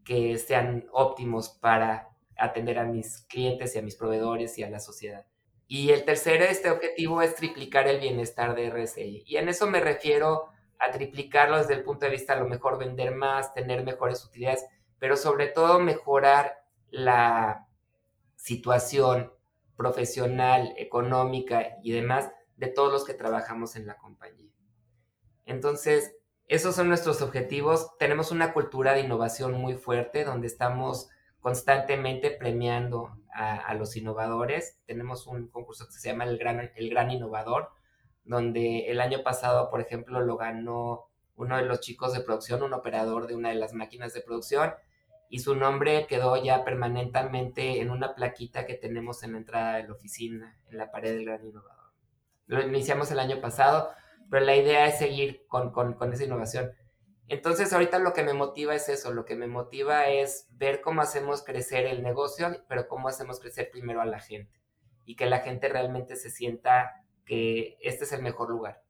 [0.04, 4.80] que sean óptimos para atender a mis clientes y a mis proveedores y a la
[4.80, 5.26] sociedad.
[5.66, 9.24] Y el tercer este objetivo es triplicar el bienestar de RSI.
[9.26, 12.78] Y en eso me refiero a triplicarlo desde el punto de vista a lo mejor
[12.78, 14.64] vender más, tener mejores utilidades,
[14.98, 17.66] pero sobre todo mejorar la
[18.36, 19.32] situación
[19.76, 24.50] profesional, económica y demás de todos los que trabajamos en la compañía.
[25.48, 26.14] Entonces,
[26.46, 27.96] esos son nuestros objetivos.
[27.98, 31.08] Tenemos una cultura de innovación muy fuerte donde estamos
[31.40, 34.78] constantemente premiando a, los innovadores.
[34.84, 37.70] Tenemos un concurso que se llama el Gran, el Gran Innovador,
[38.24, 42.74] donde el año pasado, por ejemplo, lo ganó uno de los chicos de producción, un
[42.74, 44.74] operador de una de las máquinas de producción,
[45.30, 49.84] y su nombre quedó ya permanentemente en una plaquita que tenemos en la entrada de
[49.84, 51.92] la oficina, en la pared del Gran Innovador.
[52.46, 53.90] Lo iniciamos el año pasado,
[54.30, 56.72] pero la idea es seguir con, con, con esa innovación.
[57.28, 61.02] Entonces ahorita lo que me motiva es eso, lo que me motiva es ver cómo
[61.02, 64.58] hacemos crecer el negocio, pero cómo hacemos crecer primero a la gente
[65.04, 68.82] y que la gente realmente se sienta que este es el mejor lugar.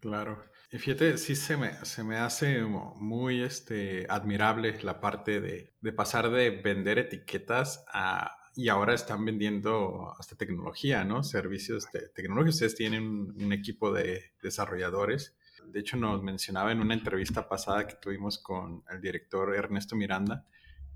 [0.00, 0.42] Claro.
[0.70, 5.92] Y fíjate, sí se me, se me hace muy este, admirable la parte de, de
[5.92, 11.22] pasar de vender etiquetas a, y ahora están vendiendo hasta tecnología, ¿no?
[11.22, 12.50] Servicios de tecnología.
[12.50, 15.36] Ustedes tienen un equipo de desarrolladores
[15.72, 20.44] de hecho, nos mencionaba en una entrevista pasada que tuvimos con el director Ernesto Miranda,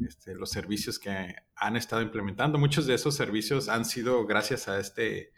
[0.04, 2.58] este, los servicios que han estado implementando.
[2.58, 5.32] Muchos de esos servicios han sido gracias a este,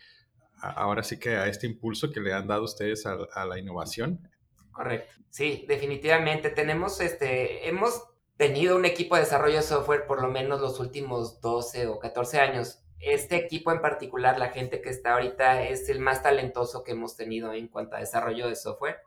[0.60, 4.28] ahora sí que a este impulso que le han dado ustedes a, la innovación.
[4.72, 5.12] Correcto.
[5.30, 6.50] Sí, definitivamente.
[6.50, 8.02] Tenemos, este, hemos
[8.37, 12.38] tenido un equipo de desarrollo de software por lo menos los últimos 12 o 14
[12.40, 16.92] años este equipo en particular, la gente que está ahorita, es el más talentoso que
[16.92, 19.01] hemos tenido en cuanto a desarrollo de software.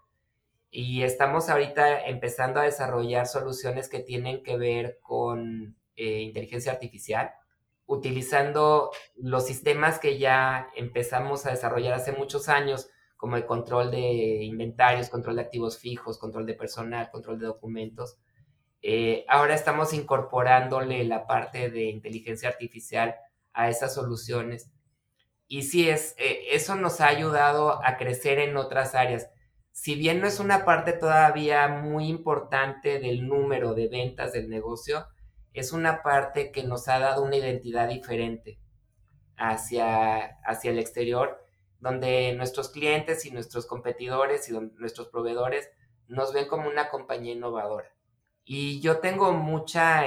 [0.72, 7.32] Y estamos ahorita empezando a desarrollar soluciones que tienen que ver con eh, inteligencia artificial,
[7.88, 14.44] utilizando los sistemas que ya empezamos a desarrollar hace muchos años, como el control de
[14.44, 18.18] inventarios, control de activos fijos, control de personal, control de documentos.
[18.82, 23.16] Eh, ahora estamos incorporándole la parte de inteligencia artificial
[23.54, 24.72] a esas soluciones.
[25.48, 29.30] Y sí, es, eh, eso nos ha ayudado a crecer en otras áreas.
[29.72, 35.08] Si bien no es una parte todavía muy importante del número de ventas del negocio,
[35.54, 38.60] es una parte que nos ha dado una identidad diferente
[39.38, 41.44] hacia, hacia el exterior,
[41.80, 45.70] donde nuestros clientes y nuestros competidores y nuestros proveedores
[46.08, 47.90] nos ven como una compañía innovadora.
[48.52, 50.06] Y yo tengo mucha,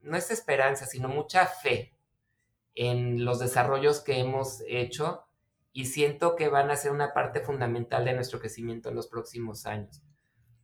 [0.00, 1.96] no es esperanza, sino mucha fe
[2.74, 5.28] en los desarrollos que hemos hecho
[5.72, 9.64] y siento que van a ser una parte fundamental de nuestro crecimiento en los próximos
[9.64, 10.02] años,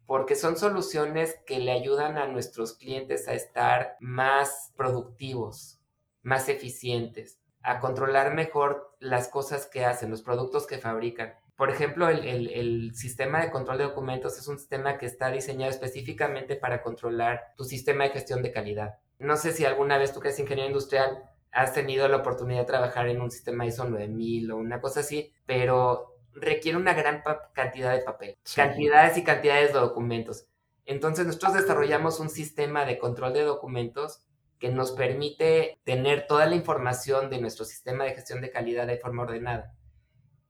[0.07, 5.79] porque son soluciones que le ayudan a nuestros clientes a estar más productivos,
[6.23, 11.35] más eficientes, a controlar mejor las cosas que hacen, los productos que fabrican.
[11.61, 15.71] Por ejemplo, el, el, sistema de control de documentos es un sistema que está diseñado
[15.71, 18.95] específicamente para controlar tu sistema de gestión de calidad.
[19.19, 22.67] No sé si alguna vez tú que eres ingeniero industrial has tenido la oportunidad de
[22.67, 27.93] trabajar en un sistema ISO 9000 o una cosa así, pero requiere una gran cantidad
[27.93, 30.47] de papel, cantidades y cantidades de documentos.
[30.87, 34.23] Entonces nosotros desarrollamos un sistema de control de documentos
[34.59, 38.97] que nos permite tener toda la información de nuestro sistema de gestión de calidad de
[38.97, 39.75] forma ordenada.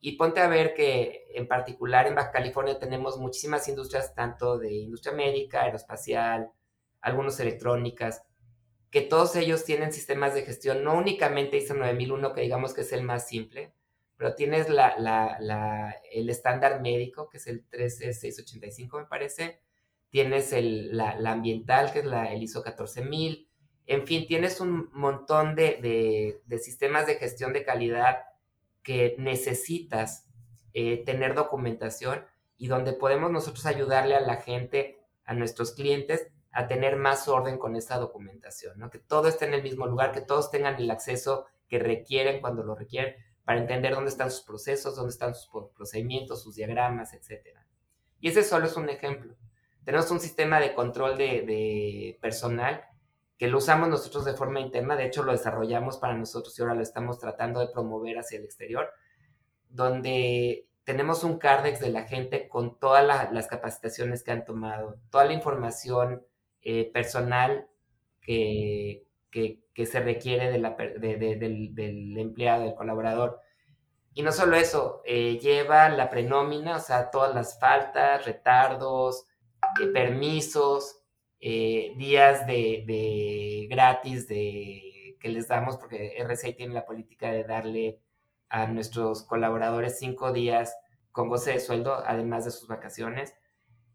[0.00, 4.72] Y ponte a ver que en particular en Baja California tenemos muchísimas industrias, tanto de
[4.72, 6.50] industria médica, aeroespacial,
[7.00, 8.22] algunos electrónicas,
[8.90, 12.92] que todos ellos tienen sistemas de gestión, no únicamente ISO 9001, que digamos que es
[12.92, 13.72] el más simple,
[14.16, 19.60] pero tienes el estándar médico, que es el 13685, me parece,
[20.10, 23.48] tienes el, la, ambiental, que es la, el ISO 14000,
[23.86, 28.18] en fin, tienes un montón de, sistemas de gestión de calidad
[28.90, 30.26] que necesitas
[30.72, 32.24] eh, tener documentación
[32.56, 37.56] y donde podemos nosotros ayudarle a la gente, a nuestros clientes, a tener más orden
[37.56, 38.90] con esta documentación, ¿no?
[38.90, 42.64] Que todo esté en el mismo lugar, que todos tengan el acceso que requieren cuando
[42.64, 47.46] lo requieren para entender dónde están sus procesos, dónde están sus procedimientos, sus diagramas, etc.
[48.18, 49.36] Y ese solo es un ejemplo.
[49.84, 52.82] Tenemos un sistema de control de, de personal
[53.40, 56.74] que lo usamos nosotros de forma interna, de hecho lo desarrollamos para nosotros y ahora
[56.74, 58.92] lo estamos tratando de promover hacia el exterior,
[59.70, 65.24] donde tenemos un CARDEX de la gente con todas las capacitaciones que han tomado, toda
[65.24, 66.22] la información
[66.60, 67.66] eh, personal
[68.20, 73.40] que, que, se requiere de la, del, empleado, del colaborador.
[74.12, 79.24] Y no solo eso, eh, lleva la prenómina, o sea, todas las faltas, retardos,
[79.80, 80.99] eh, permisos,
[81.40, 88.00] días de, gratis de, que les damos, porque RCI tiene la política de darle
[88.48, 90.76] a nuestros colaboradores cinco días
[91.12, 93.34] con goce de sueldo, además de sus vacaciones.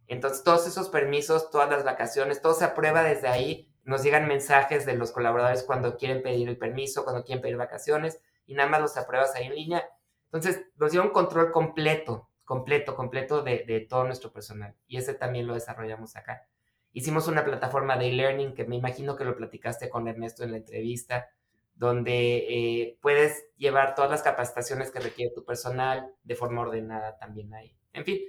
[0.08, 3.71] Entonces, todos esos permisos, todas las vacaciones, todo se aprueba desde ahí.
[3.84, 8.21] Nos llegan mensajes de los colaboradores cuando quieren pedir el permiso, cuando quieren pedir vacaciones,
[8.45, 9.89] y nada más los apruebas ahí en línea.
[10.25, 14.75] Entonces, nos dio un control completo, completo, completo de, todo nuestro personal.
[14.88, 16.47] Y ese también lo desarrollamos acá.
[16.95, 20.58] Hicimos una plataforma de e-learning que me imagino que lo platicaste con Ernesto en la
[20.58, 21.27] entrevista,
[21.73, 27.53] donde eh, puedes llevar todas las capacitaciones que requiere tu personal de forma ordenada también
[27.53, 27.75] ahí.
[27.91, 28.19] En fin,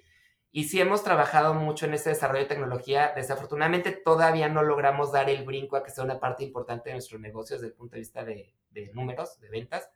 [0.50, 3.12] y sí hemos trabajado mucho en ese desarrollo de tecnología.
[3.14, 7.20] Desafortunadamente todavía no logramos dar el brinco a que sea una parte importante de nuestro
[7.20, 8.52] negocio desde el punto de vista de,
[8.94, 9.88] números, de ventas.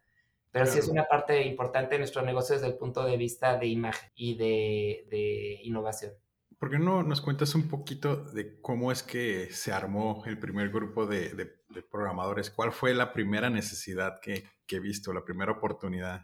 [0.53, 3.67] Pero sí es una parte importante de nuestro negocio desde el punto de vista de
[3.67, 6.13] imagen y de, innovación.
[6.61, 10.69] ¿Por qué no nos cuentas un poquito de cómo es que se armó el primer
[10.69, 11.57] grupo de,
[11.91, 12.51] programadores?
[12.51, 16.21] ¿Cuál fue la primera necesidad que, que he visto, la primera oportunidad?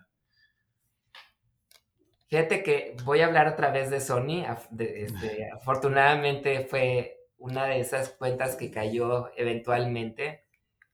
[2.26, 4.44] Fíjate que voy a hablar otra vez de Sony.
[4.78, 10.44] Este, afortunadamente fue una de esas cuentas que cayó eventualmente.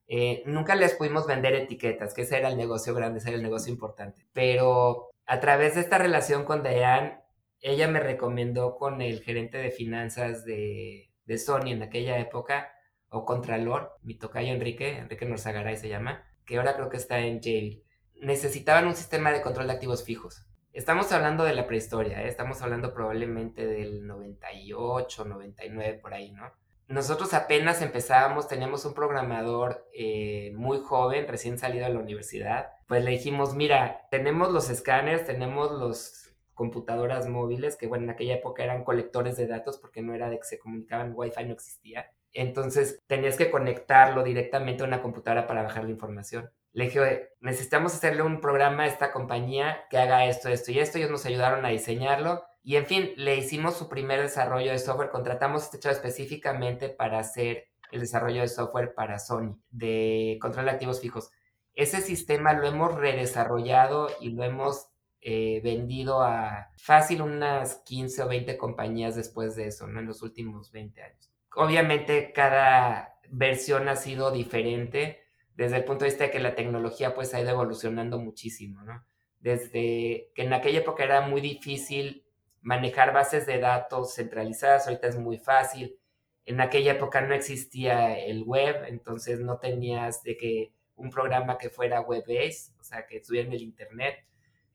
[0.07, 3.43] Eh, nunca les pudimos vender etiquetas, que ese era el negocio grande, ese era el
[3.43, 4.25] negocio importante.
[4.33, 7.22] Pero a través de esta relación con Diane,
[7.63, 12.71] ella me recomendó con el gerente de finanzas de, Sony en aquella época,
[13.09, 17.41] o Contralor, mi tocayo Enrique, Enrique Norzagaray se llama, que ahora creo que está en
[17.41, 17.83] Yale.
[18.21, 22.29] Necesitaban un sistema de control de activos fijos Estamos hablando de la prehistoria, ¿eh?
[22.29, 26.51] estamos hablando probablemente del 98, 99 por ahí, ¿no?
[26.93, 33.03] nosotros apenas empezábamos, teníamos un programador eh, muy joven, recién salido de la universidad, pues
[33.03, 36.22] le dijimos, mira, tenemos los escáneres, tenemos los
[36.63, 40.39] computadoras móviles, que bueno, en aquella época eran colectores de datos porque no era de
[40.39, 42.13] que se comunicaban, Wi-Fi no existía.
[42.33, 46.53] Entonces tenías que conectarlo directamente a una computadora para bajar la información.
[46.73, 50.99] Le dije, necesitamos hacerle un programa a esta compañía que haga esto, esto y esto.
[50.99, 52.45] Ellos nos ayudaron a diseñarlo.
[52.63, 55.11] Y en fin, le hicimos su primer desarrollo de software.
[55.11, 60.71] Contratamos este chavo específicamente para hacer el desarrollo de software para Sony, de control de
[60.71, 61.33] activos fijos.
[61.75, 64.92] Ese sistema lo hemos redesarrollado y lo hemos
[65.25, 70.01] eh, vendido a fácil unas 15 o 20 compañías después de eso, ¿no?
[70.01, 71.31] En los últimos 20 años.
[71.55, 75.23] Obviamente cada versión ha sido diferente
[75.55, 79.05] desde el punto de vista de que la tecnología pues ha ido evolucionando muchísimo, ¿no?
[79.39, 82.25] Desde que en aquella época era muy difícil
[82.61, 85.99] manejar bases de datos centralizadas, ahorita es muy fácil.
[86.47, 91.71] En aquella época no existía el web, entonces no tenías de que un programa que
[91.71, 94.17] fuera web-based, o sea, que estuviera en el internet,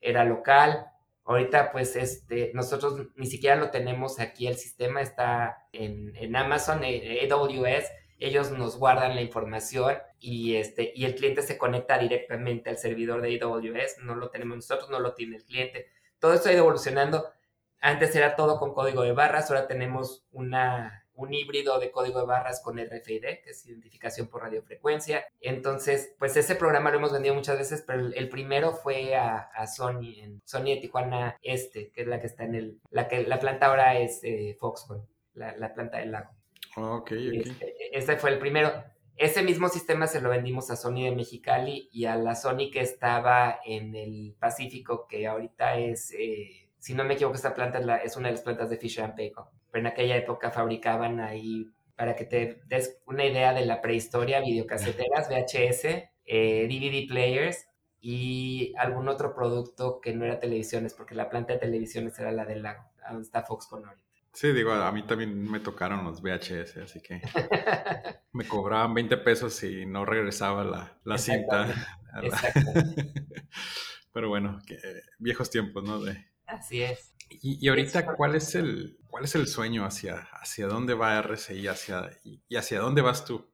[0.00, 0.86] era local.
[1.24, 6.82] Ahorita, pues, este, nosotros ni siquiera lo tenemos aquí, el sistema está en, en Amazon,
[6.84, 7.84] AWS,
[8.18, 13.20] ellos nos guardan la información y, este, y el cliente se conecta directamente al servidor
[13.20, 15.86] de AWS, no lo tenemos nosotros, no lo tiene el cliente.
[16.18, 17.26] Todo esto ha ido evolucionando.
[17.80, 22.26] Antes era todo con código de barras, ahora tenemos una, un híbrido de código de
[22.26, 25.26] barras con RFID, que es identificación por radiofrecuencia.
[25.40, 30.20] Entonces, pues ese programa lo hemos vendido muchas veces, pero el, primero fue a, Sony,
[30.22, 33.40] en Sony de Tijuana Este, que es la que está en el, la que la
[33.40, 36.30] planta ahora es eh, Foxconn, la, la planta del lago.
[36.76, 38.72] Ok, este, ese fue el primero.
[39.16, 42.80] Ese mismo sistema se lo vendimos a Sony de Mexicali y a la Sony que
[42.80, 48.16] estaba en el Pacífico, que ahorita es, eh, si no me equivoco, esta planta es,
[48.16, 49.42] una de las plantas de Fisher and Paykel.
[49.70, 54.40] Pero en aquella época fabricaban ahí, para que te des una idea de la prehistoria,
[54.40, 57.68] videocaseteras, VHS, DVD eh, players
[58.00, 62.44] y algún otro producto que no era televisiones, porque la planta de televisiones era la
[62.44, 64.06] del lago, donde está Foxconn ahorita.
[64.32, 67.20] Sí, digo, a mí también me tocaron los VHS, así que
[68.32, 71.98] me cobraban 20 pesos y no regresaba la, la cinta.
[74.12, 74.60] Pero bueno,
[75.18, 76.00] viejos tiempos, ¿no?
[76.00, 76.24] De...
[76.46, 77.14] Así es.
[77.30, 82.10] Y, ahorita, ¿cuál es el, cuál es el sueño hacia, hacia dónde va RSI hacia,
[82.24, 83.50] y, hacia dónde vas tú?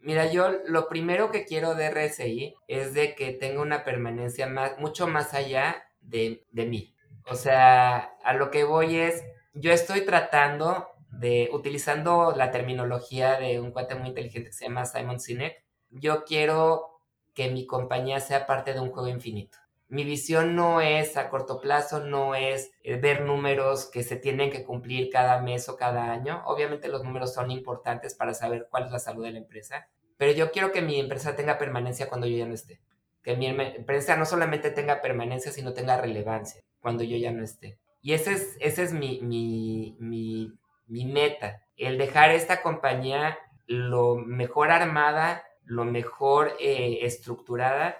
[0.00, 4.78] Mira, yo lo primero que quiero de RSI es de que tenga una permanencia más,
[4.78, 6.94] mucho más allá de, de mí.
[7.26, 13.60] O sea, a lo que voy es yo estoy tratando de, utilizando la terminología de
[13.60, 17.00] un cuate muy inteligente que se llama Simon Sinek, yo quiero
[17.34, 19.58] que mi compañía sea parte de un juego infinito.
[19.88, 24.50] Mi visión no es a corto plazo, no es eh, ver números que se tienen
[24.50, 26.42] que cumplir cada mes o cada año.
[26.46, 30.32] Obviamente los números son importantes para saber cuál es la salud de la empresa, pero
[30.32, 32.80] yo quiero que mi empresa tenga permanencia cuando yo ya no esté.
[33.22, 37.78] Que mi empresa no solamente tenga permanencia, sino tenga relevancia cuando yo ya no esté.
[38.02, 44.70] Y ese es, ese es mi, mi, mi, meta, el dejar esta compañía lo mejor
[44.70, 47.98] armada, lo mejor eh, estructurada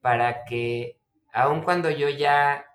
[0.00, 0.97] para que
[1.32, 2.66] aun cuando yo ya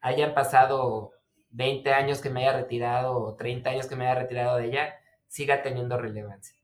[0.00, 1.12] hayan pasado
[1.50, 4.94] 20 años que me haya retirado o 30 años que me haya retirado de ella,
[5.28, 6.56] siga teniendo relevancia.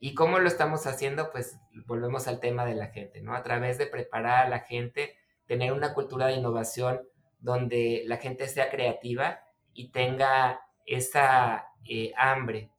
[0.00, 1.30] ¿Y cómo lo estamos haciendo?
[1.30, 3.34] Pues volvemos al tema de la gente, ¿no?
[3.34, 7.02] A través de preparar a la gente, tener una cultura de innovación
[7.38, 9.40] donde la gente sea creativa
[9.72, 12.70] y tenga esa eh, hambre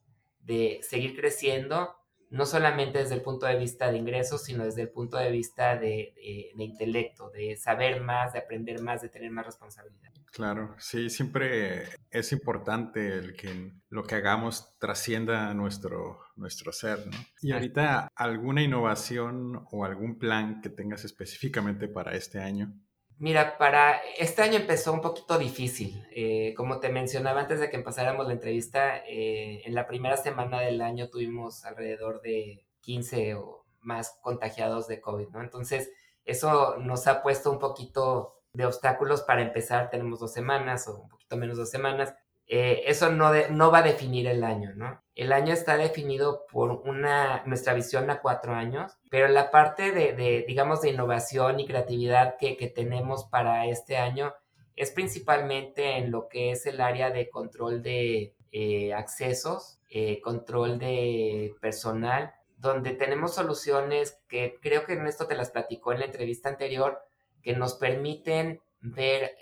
[0.42, 1.96] de seguir creciendo,
[2.34, 5.78] no solamente desde el punto de vista de ingresos, sino desde el punto de vista
[5.78, 6.16] de,
[6.58, 10.12] intelecto, de saber más, de aprender más, de tener más responsabilidad.
[10.32, 17.18] Claro, sí, siempre es importante el que lo que hagamos trascienda nuestro, nuestro ser, ¿no?
[17.40, 22.74] Y ahorita, ¿alguna innovación o algún plan que tengas específicamente para este año?
[23.20, 26.06] Mira, para este año empezó un poquito difícil.
[26.12, 30.60] Eh, como te mencionaba antes de que empezáramos la entrevista, eh, en la primera semana
[30.62, 35.42] del año tuvimos alrededor de 15 o más contagiados de COVID, ¿no?
[35.42, 35.92] Entonces,
[36.26, 39.90] eso nos ha puesto un poquito de obstáculos para empezar.
[39.90, 42.14] Tenemos dos semanas o un poquito menos dos semanas.
[42.56, 45.02] Eh, eso no, no va a definir el año, ¿no?
[45.16, 50.46] El año está definido por una, nuestra visión a cuatro años, pero la parte de,
[50.48, 54.36] digamos, de innovación y creatividad que, tenemos para este año
[54.76, 60.78] es principalmente en lo que es el área de control de eh, accesos, eh, control
[60.78, 66.50] de personal, donde tenemos soluciones que creo que esto te las platicó en la entrevista
[66.50, 67.02] anterior,
[67.42, 69.38] que nos permiten ver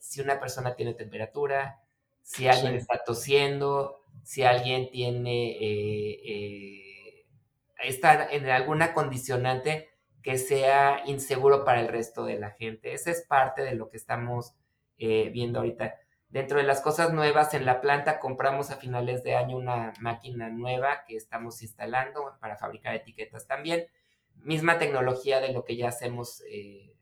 [0.00, 1.80] si una persona tiene temperatura,
[2.24, 7.26] si alguien está tosiendo, si alguien tiene, eh, eh,
[7.84, 9.90] está en alguna condicionante
[10.22, 12.94] que sea inseguro para el resto de la gente.
[12.94, 14.54] Esa es parte de lo que estamos
[14.96, 15.96] eh, viendo ahorita.
[16.30, 20.48] Dentro de las cosas nuevas en la planta compramos a finales de año una máquina
[20.48, 23.86] nueva que estamos instalando para fabricar etiquetas también.
[24.36, 26.42] Misma tecnología de lo que ya hacemos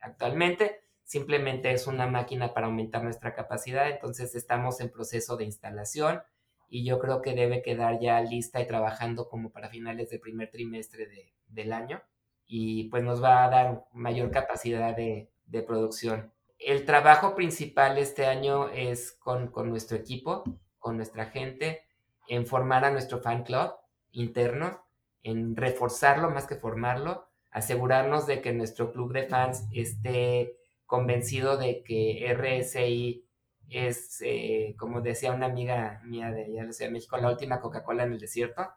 [0.01, 0.83] actualmente
[1.13, 6.23] simplemente es una máquina para aumentar nuestra capacidad, entonces estamos en proceso de instalación
[6.71, 10.51] y yo creo que debe quedar ya lista y trabajando como para finales del primer
[10.51, 12.01] trimestre del año
[12.47, 15.29] y pues nos va a dar mayor capacidad de,
[15.67, 16.33] producción.
[16.59, 20.45] El trabajo principal este año es con, con nuestro equipo,
[20.79, 21.83] con nuestra gente,
[22.27, 23.71] en formar a nuestro fan club
[24.13, 24.87] interno,
[25.23, 30.57] en reforzarlo más que formarlo, asegurarnos de que nuestro club de fans esté
[30.93, 33.25] convencido de que RSI
[33.71, 38.13] es, eh, como decía una amiga mía de allá de México, la última Coca-Cola en
[38.13, 38.69] el desierto.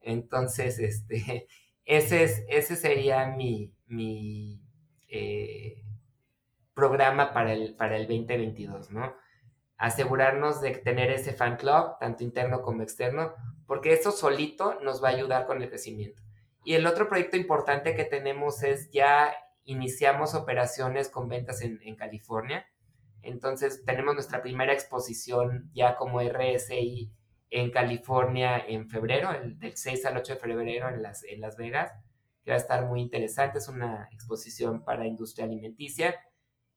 [0.00, 1.46] Entonces, este,
[1.84, 4.60] ese, es, ese sería mi, mi
[5.06, 5.84] eh,
[6.74, 9.14] programa para el, para el 2022, ¿no?
[9.76, 13.34] Asegurarnos de tener ese fan club, tanto interno como externo,
[13.68, 16.20] porque eso solito nos va a ayudar con el crecimiento.
[16.64, 19.32] Y el otro proyecto importante que tenemos es ya
[19.66, 22.66] iniciamos operaciones con ventas en, California.
[23.22, 27.12] Entonces tenemos nuestra primera exposición ya como RSI
[27.50, 31.56] en California en febrero, el, del 6 al 8 de febrero en Las, en Las
[31.56, 31.92] Vegas,
[32.44, 33.58] que va a estar muy interesante.
[33.58, 36.14] Es una exposición para industria alimenticia.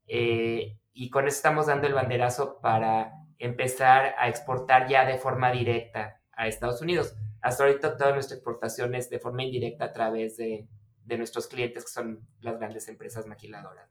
[0.07, 5.51] Eh, y con eso estamos dando el banderazo para empezar a exportar ya de forma
[5.51, 7.15] directa a Estados Unidos.
[7.41, 10.67] Hasta ahorita toda nuestra exportación es de forma indirecta a través de,
[11.09, 13.89] de nuestros clientes, que son las grandes empresas maquiladoras.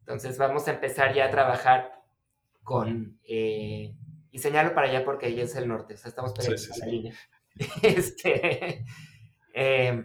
[0.00, 2.00] Entonces vamos a empezar ya a trabajar
[2.62, 3.92] con, eh,
[4.30, 7.14] y señalo para allá porque ahí es el norte, o sea, estamos pegando la línea.
[7.82, 8.84] Este,
[9.52, 10.04] eh,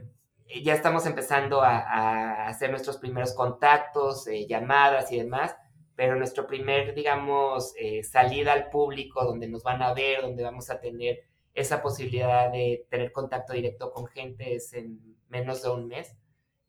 [0.64, 5.56] ya estamos empezando a, hacer nuestros primeros contactos, eh, llamadas y demás,
[5.96, 10.80] pero nuestro primer, digamos, salida al público, donde nos van a ver, donde vamos a
[10.80, 16.16] tener esa posibilidad de tener contacto directo con gente es en menos de un mes.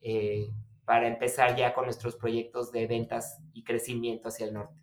[0.04, 0.50] Eh,
[0.84, 4.74] para empezar ya con nuestros proyectos de ventas y crecimiento hacia el norte.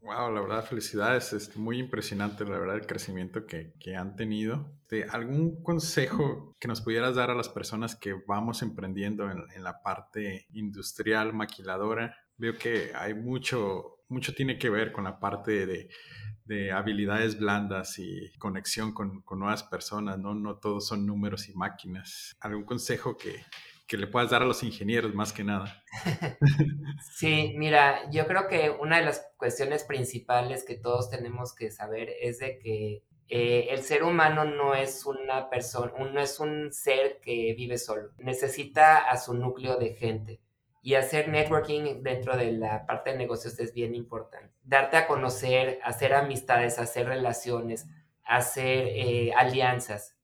[0.00, 1.32] Wow, la verdad, felicidades.
[1.32, 4.72] Es muy impresionante, la verdad, el crecimiento que, que han tenido.
[5.10, 9.82] ¿Algún consejo que nos pudieras dar a las personas que vamos emprendiendo en, en, la
[9.82, 12.16] parte industrial, maquiladora?
[12.36, 15.90] Veo que hay mucho, mucho tiene que ver con la parte de,
[16.44, 20.34] de habilidades blandas y conexión con, con nuevas personas, ¿no?
[20.34, 22.36] No todos son números y máquinas.
[22.40, 23.44] ¿Algún consejo que,
[23.90, 25.82] que le puedas dar a los ingenieros más que nada.
[27.12, 32.08] Sí, mira, yo creo que una de las cuestiones principales que todos tenemos que saber
[32.20, 37.20] es de que eh, el ser humano no es una persona, no es un ser
[37.20, 40.40] que vive solo, necesita a su núcleo de gente.
[40.82, 44.54] Y hacer networking dentro de la parte de negocios es bien importante.
[44.62, 47.86] Darte a conocer, hacer amistades, hacer relaciones,
[48.22, 50.16] hacer eh, alianzas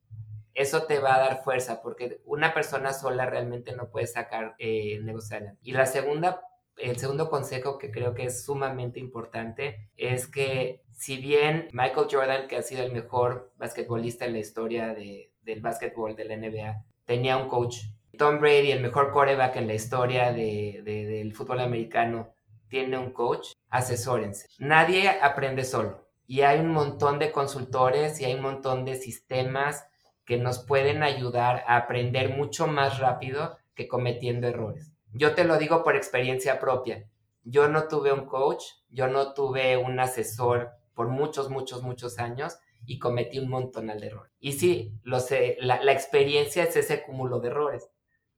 [0.57, 4.99] eso te va a dar fuerza porque una persona sola realmente no puede sacar eh,
[5.03, 6.41] negocio Y la segunda,
[6.79, 12.49] el segundo consejo que creo que es sumamente importante es que si bien Michael Jordan,
[12.49, 16.85] que ha sido el mejor basquetbolista en la historia de, del básquetbol de la NBA,
[17.05, 17.77] tenía un coach,
[18.17, 22.33] Tom Brady, el mejor quarterback en la historia de, del fútbol americano,
[22.69, 24.49] tiene un coach, asesórense.
[24.59, 26.09] Nadie aprende solo.
[26.27, 29.87] Y hay un montón de consultores y hay un montón de sistemas
[30.27, 34.93] que nos pueden ayudar a aprender mucho más rápido que cometiendo errores.
[35.13, 37.09] Yo te lo digo por experiencia propia.
[37.45, 42.59] Yo no tuve un coach, yo no tuve un asesor por muchos, muchos, muchos años
[42.85, 44.33] y cometí un montón de errores.
[44.41, 47.89] Y sí, lo sé, la, experiencia es ese cúmulo de errores,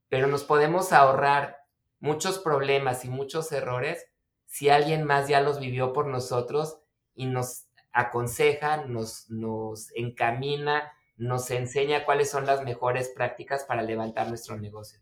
[0.09, 1.57] pero nos podemos ahorrar
[2.01, 4.07] muchos problemas y muchos errores
[4.47, 6.78] si alguien más ya los vivió por nosotros
[7.14, 14.28] y nos aconseja, nos, nos encamina, nos enseña cuáles son las mejores prácticas para levantar
[14.28, 15.00] nuestro negocio.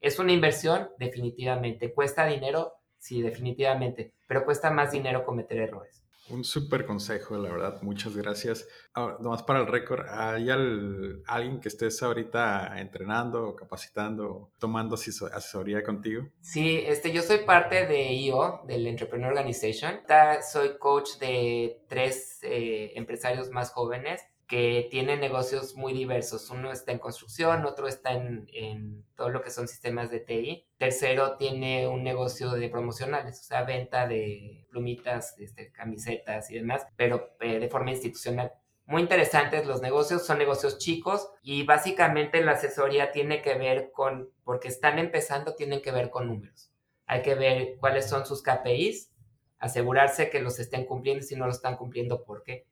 [0.00, 0.90] ¿Es una inversión?
[0.98, 1.92] Definitivamente.
[1.92, 2.74] ¿Cuesta dinero?
[2.98, 4.14] Sí, definitivamente.
[4.26, 6.02] Pero cuesta más dinero cometer errores.
[6.30, 7.80] Un súper consejo, la verdad.
[7.82, 8.68] Muchas gracias.
[8.92, 16.28] Ahora, nomás para el récord, ¿hay alguien que estés ahorita entrenando, capacitando, tomando asesoría contigo?
[16.42, 20.00] Sí, este, yo soy parte de IO, del Entrepreneur Organization.
[20.42, 26.48] Soy coach de tres eh, empresarios más jóvenes que tiene negocios muy diversos.
[26.48, 30.66] Uno está en construcción, otro está en, en, todo lo que son sistemas de TI.
[30.78, 36.86] Tercero tiene un negocio de promocionales, o sea, venta de plumitas, este, camisetas y demás,
[36.96, 38.52] pero eh, de forma institucional.
[38.86, 44.30] Muy interesantes los negocios, son negocios chicos y básicamente la asesoría tiene que ver con,
[44.44, 46.72] porque están empezando, tienen que ver con números.
[47.04, 49.12] Hay que ver cuáles son sus KPIs,
[49.58, 52.66] asegurarse que los estén cumpliendo y si no lo están cumpliendo, ¿por qué?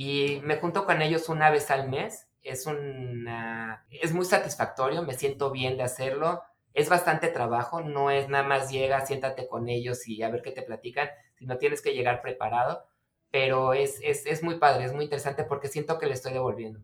[0.00, 2.28] Y me junto con ellos una vez al mes.
[2.44, 6.40] Es, una, es muy satisfactorio, me siento bien de hacerlo.
[6.72, 10.52] Es bastante trabajo, no es nada más llega, siéntate con ellos y a ver qué
[10.52, 12.84] te platican, sino tienes que llegar preparado.
[13.32, 16.78] Pero es, es, es muy padre, es muy interesante porque siento que le estoy devolviendo.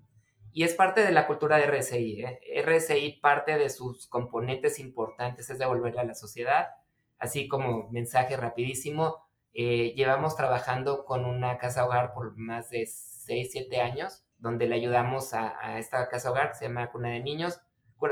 [0.53, 2.21] Y es parte de la cultura de RSI.
[2.21, 2.65] ¿eh?
[2.67, 6.67] RSI, parte de sus componentes importantes es devolverle a la sociedad.
[7.21, 9.25] Así como mensaje rapidísimo,
[9.55, 14.75] eh, llevamos trabajando con una casa hogar por más de 6, 7 años, donde le
[14.75, 17.61] ayudamos a, esta casa hogar, que se llama Cuna de Niños,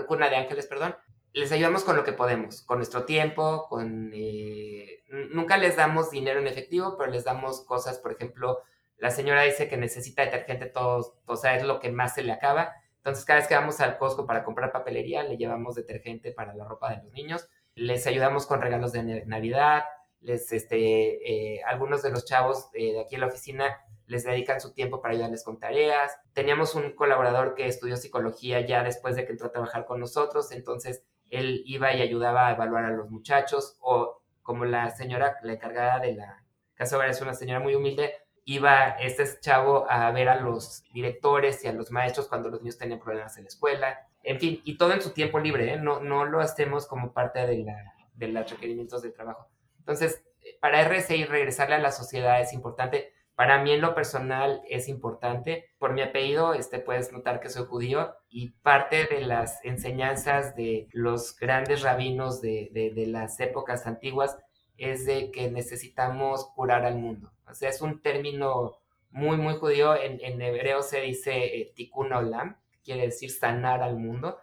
[0.06, 0.96] Cuna de Ángeles, perdón.
[1.32, 4.12] Les ayudamos con lo que podemos, con nuestro tiempo, con...
[4.14, 8.62] Eh, nunca les damos dinero en efectivo, pero les damos cosas, por ejemplo,
[8.98, 12.30] la señora dice que necesita detergente, todo, o sea, es lo que más se le
[12.30, 12.72] acaba.
[12.98, 16.64] Entonces, cada vez que vamos al Costco para comprar papelería, le llevamos detergente para la
[16.64, 17.48] ropa de los niños.
[17.74, 19.84] Les ayudamos con regalos de Navidad,
[20.22, 24.72] les, este, eh, algunos de los chavos de aquí en la oficina les dedican su
[24.72, 26.18] tiempo para ayudarles con tareas.
[26.32, 30.52] Teníamos un colaborador que estudió psicología ya después de que entró a trabajar con nosotros,
[30.52, 35.54] entonces él iba y ayudaba a evaluar a los muchachos o como la señora, la
[35.54, 36.44] encargada de la
[36.74, 38.12] casa hogar es una señora muy humilde,
[38.44, 42.76] iba este chavo a ver a los directores y a los maestros cuando los niños
[42.76, 45.76] tenían problemas en la escuela, en fin, y todo en su tiempo libre, ¿eh?
[45.76, 49.48] no, no lo hacemos como parte de, la, de los requerimientos de trabajo.
[49.82, 50.22] Entonces,
[50.60, 53.12] para RCI regresarle a la sociedad es importante.
[53.34, 55.70] Para mí en lo personal es importante.
[55.78, 60.86] Por mi apellido, este, puedes notar que soy judío y parte de las enseñanzas de
[60.92, 64.38] los grandes rabinos de, de, las épocas antiguas
[64.76, 67.32] es de que necesitamos curar al mundo.
[67.50, 68.78] O sea, es un término
[69.10, 69.96] muy, muy judío.
[69.96, 74.38] En, en hebreo se dice eh, tikkun olam, quiere decir sanar al mundo.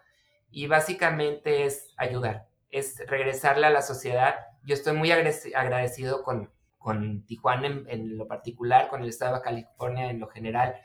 [0.51, 7.25] Y básicamente es ayudar, es regresarle a la sociedad yo estoy muy agradecido con, con
[7.25, 10.75] Tijuana en, lo particular, con el estado de California en lo general,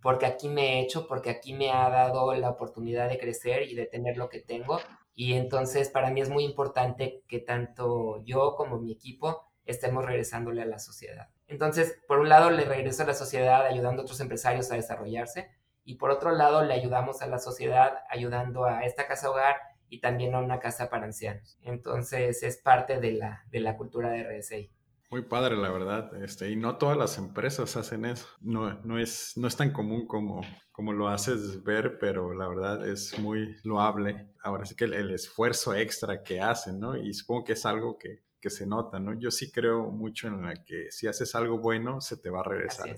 [0.00, 3.74] porque aquí me he hecho, porque aquí me ha dado la oportunidad de crecer y
[3.74, 4.80] de tener lo que tengo.
[5.14, 10.62] Y entonces para mí es muy importante que tanto yo como mi equipo estemos regresándole
[10.62, 11.28] a la sociedad.
[11.46, 15.50] Entonces, por un lado, le regreso a la sociedad ayudando a otros empresarios a desarrollarse
[15.84, 19.56] y por otro lado, le ayudamos a la sociedad ayudando a esta casa hogar
[19.94, 21.56] y también a una casa para ancianos.
[21.62, 24.70] Entonces es parte de la, de la cultura de RSI.
[25.08, 26.20] Muy padre, la verdad.
[26.20, 28.26] Este, y no todas las empresas hacen eso.
[28.40, 30.40] No, no, es, no es tan común como,
[30.72, 34.30] como lo haces ver, pero la verdad es muy loable.
[34.42, 36.96] Ahora sí que el, esfuerzo extra que hacen, ¿no?
[36.96, 39.16] Y supongo que es algo que, que, se nota, ¿no?
[39.16, 42.44] Yo sí creo mucho en la que si haces algo bueno, se te va a
[42.44, 42.96] regresar.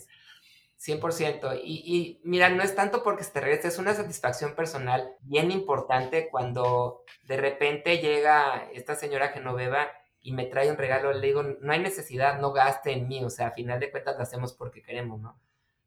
[0.79, 1.61] 100%.
[1.63, 5.51] Y, y mira, no es tanto porque se te regrese, es una satisfacción personal bien
[5.51, 9.89] importante cuando de repente llega esta señora Genoveva
[10.21, 13.31] y me trae un regalo, le digo, no hay necesidad, no gaste en mí, o
[13.31, 15.41] sea, a final de cuentas lo hacemos porque queremos, ¿no?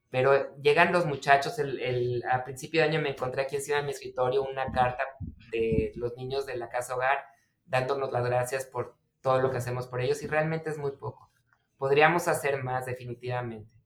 [0.10, 3.84] Pero llegan los muchachos, el, el, a principio de año me encontré aquí encima de
[3.84, 5.04] mi escritorio una carta
[5.52, 7.20] de los niños de la casa hogar
[7.66, 11.30] dándonos las gracias por todo lo que hacemos por ellos y realmente es muy poco.
[11.78, 13.79] Podríamos hacer más definitivamente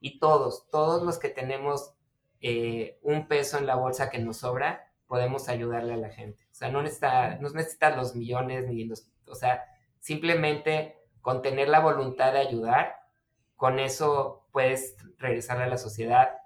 [0.00, 1.94] y todos, todos los que tenemos
[2.40, 6.44] eh, un peso en la bolsa que nos sobra, podemos ayudarle a la gente.
[6.52, 9.64] O sea, no necesita, no necesita los millones ni los, o sea,
[10.00, 12.96] simplemente con tener la voluntad de ayudar,
[13.56, 16.38] con eso puedes regresar a la sociedad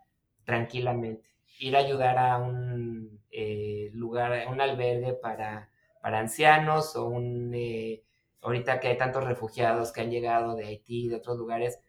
[0.44, 1.28] tranquilamente.
[1.58, 7.52] Ir a ayudar a un eh, lugar, a un albergue para, para ancianos o un,
[7.54, 8.02] eh,
[8.40, 11.80] ahorita que hay tantos refugiados que han llegado de Haití y de otros lugares,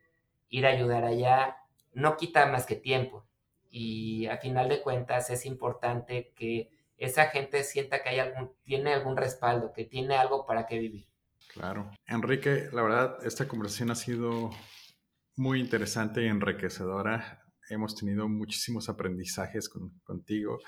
[0.53, 1.57] ir a ayudar allá
[1.93, 3.25] no quita más que tiempo.
[3.71, 8.93] Y a final de cuentas es importante que esa gente sienta que hay algún, tiene
[8.93, 11.07] algún respaldo, que tiene algo para qué vivir.
[11.51, 11.89] Claro.
[12.05, 14.51] Enrique, la verdad, esta conversación ha sido
[15.35, 17.43] muy interesante y enriquecedora.
[17.69, 19.69] Hemos tenido muchísimos aprendizajes
[20.03, 20.59] contigo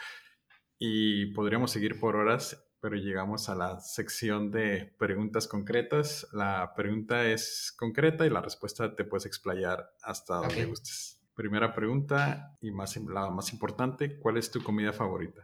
[0.79, 6.27] y podríamos seguir por horas pero llegamos a la sección de preguntas concretas.
[6.33, 11.21] La pregunta es concreta y la respuesta te puedes explayar hasta donde gustes.
[11.33, 15.43] Primera pregunta y más, la más importante, ¿cuál es tu comida favorita?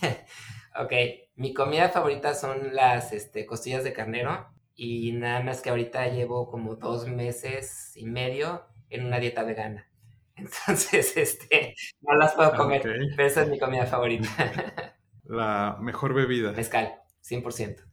[0.80, 0.92] ok,
[1.36, 6.50] mi comida favorita son las este, costillas de carnero y nada más que ahorita llevo
[6.50, 9.88] como dos meses y medio en una dieta vegana.
[10.36, 14.28] Entonces, este, no las puedo comer, pero esa es mi comida favorita.
[15.24, 16.52] La mejor bebida.
[16.52, 17.84] Mezcal, 100%.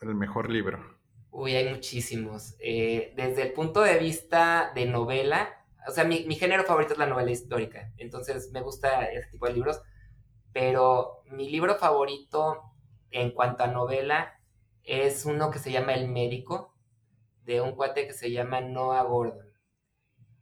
[0.00, 0.98] El mejor libro.
[1.30, 2.54] Uy, hay muchísimos.
[2.60, 5.48] Eh, desde el punto de vista de novela,
[5.88, 9.46] o sea, mi, mi, género favorito es la novela histórica, entonces me gusta ese tipo
[9.46, 9.82] de libros,
[10.52, 12.62] pero mi libro favorito
[13.10, 14.38] en cuanto a novela
[14.84, 16.74] es uno que se llama El médico,
[17.44, 19.53] de un cuate que se llama Noah Gordon.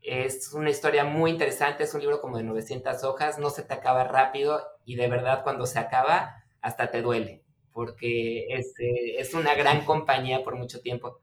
[0.03, 3.73] Es una historia muy interesante, es un libro como de 900 hojas, no se te
[3.75, 9.33] acaba rápido y de verdad cuando se acaba hasta te duele, porque es, eh, es
[9.35, 11.21] una gran compañía por mucho tiempo.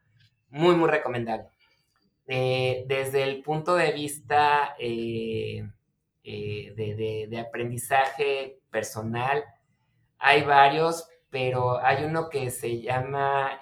[0.50, 1.48] Muy, muy recomendable.
[2.28, 5.68] Eh, desde el punto de vista eh,
[6.24, 9.44] de, de, aprendizaje personal,
[10.20, 13.62] hay varios, pero hay uno que se llama,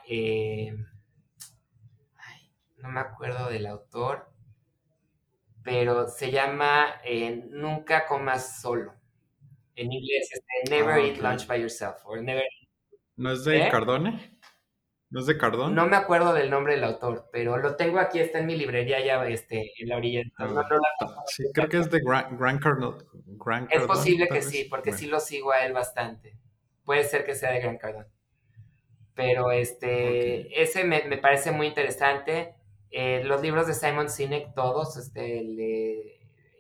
[2.78, 4.30] no me acuerdo del autor,
[5.68, 8.94] pero se llama eh, Nunca comas solo.
[9.76, 11.98] En inglés es Never ah, Eat Lunch by Yourself.
[13.18, 13.70] ¿No es de ¿Eh?
[13.70, 14.40] Cardone?
[15.10, 15.76] ¿No es de Cardone?
[15.76, 19.06] No me acuerdo del nombre del autor, pero lo tengo aquí, está en mi librería
[19.06, 20.22] ya este, en la orilla.
[20.40, 20.64] Ah,
[21.26, 23.04] sí, creo que es de Grant, Cardone.
[23.70, 26.38] Es posible que sí, porque sí lo sigo a él bastante.
[26.86, 28.08] Puede ser que sea de Grant Cardone.
[29.14, 32.56] Pero este, ese me, me parece muy interesante.
[32.92, 35.60] Eh, los libros de Simon Sinek, todos, este, el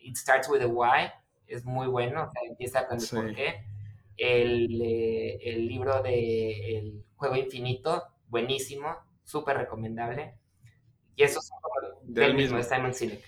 [0.01, 1.11] It Starts with a Why,
[1.47, 3.65] es muy bueno, empieza con el por qué.
[4.17, 10.35] El, eh, el, libro de El Juego Infinito, buenísimo, súper recomendable.
[11.15, 11.57] Y esos son
[12.03, 13.23] del, mismo, de Simon Sinek.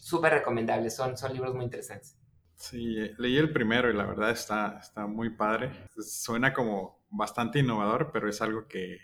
[0.00, 2.16] Súper recomendables, son, son libros muy interesantes.
[2.56, 5.70] Sí, leí el primero y la verdad está, está muy padre.
[5.98, 8.98] Suena como bastante innovador, pero es algo que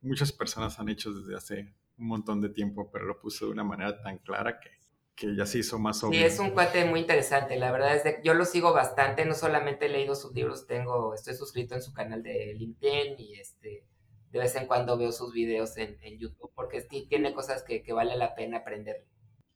[0.00, 3.64] muchas personas han hecho desde hace un montón de tiempo, pero lo puso de una
[3.64, 4.70] manera tan clara que,
[5.14, 6.18] que ya se hizo más obvio.
[6.18, 7.56] Sí, es un cuate muy interesante.
[7.56, 9.24] La verdad es que yo lo sigo bastante.
[9.24, 13.34] No solamente he leído sus libros, tengo, estoy suscrito en su canal de LinkedIn y
[13.34, 13.86] este,
[14.30, 17.92] de vez en cuando veo sus videos en, en YouTube porque tiene cosas que, que,
[17.92, 19.06] vale la pena aprender.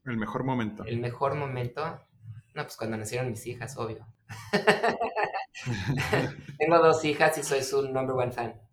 [0.05, 0.85] El mejor momento.
[0.85, 1.83] El mejor momento.
[2.55, 4.07] No, pues cuando nacieron mis hijas, obvio.
[6.59, 8.66] tengo dos hijas y soy su number one fan.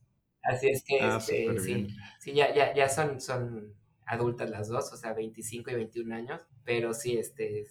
[0.43, 1.87] Así es que, ah, este, sí,
[2.19, 3.73] sí, ya, ya, ya son, son
[4.05, 7.65] adultas las dos, o sea, 25 y 21 años, pero sí, este,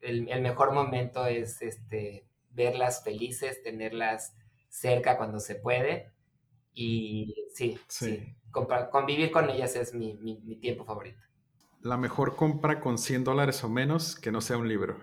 [0.00, 4.34] el, el mejor momento es, este, verlas felices, tenerlas
[4.68, 6.10] cerca cuando se puede,
[6.72, 8.34] y sí, sí,
[8.90, 11.20] convivir con ellas es mi, mi, mi tiempo favorito.
[11.82, 14.98] La mejor compra con 100 dólares o menos que no sea un libro.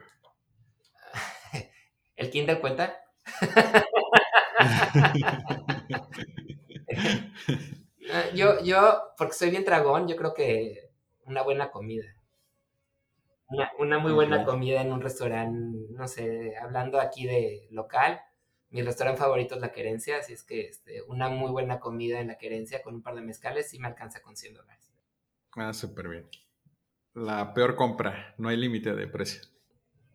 [2.15, 2.97] ¿El Kindle cuenta?
[8.11, 10.89] Ah, yo, yo, porque soy bien dragón, yo creo que
[11.25, 12.03] una buena comida.
[13.77, 18.19] Una, muy buena comida en un restaurante, no sé, hablando aquí de local,
[18.71, 22.27] mi restaurante favorito es La Querencia, así es que este, una muy buena comida en
[22.27, 24.91] La Querencia con un par de mezcales sí me alcanza con 100 dólares.
[25.55, 26.27] Ah, súper bien.
[27.13, 29.43] La peor compra, no hay límite de precio.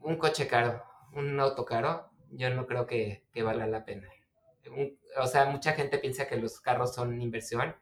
[0.01, 4.09] Un coche caro, un auto caro, yo no creo que, que valga la pena
[5.17, 7.75] o sea, mucha gente piensa que los carros son inversión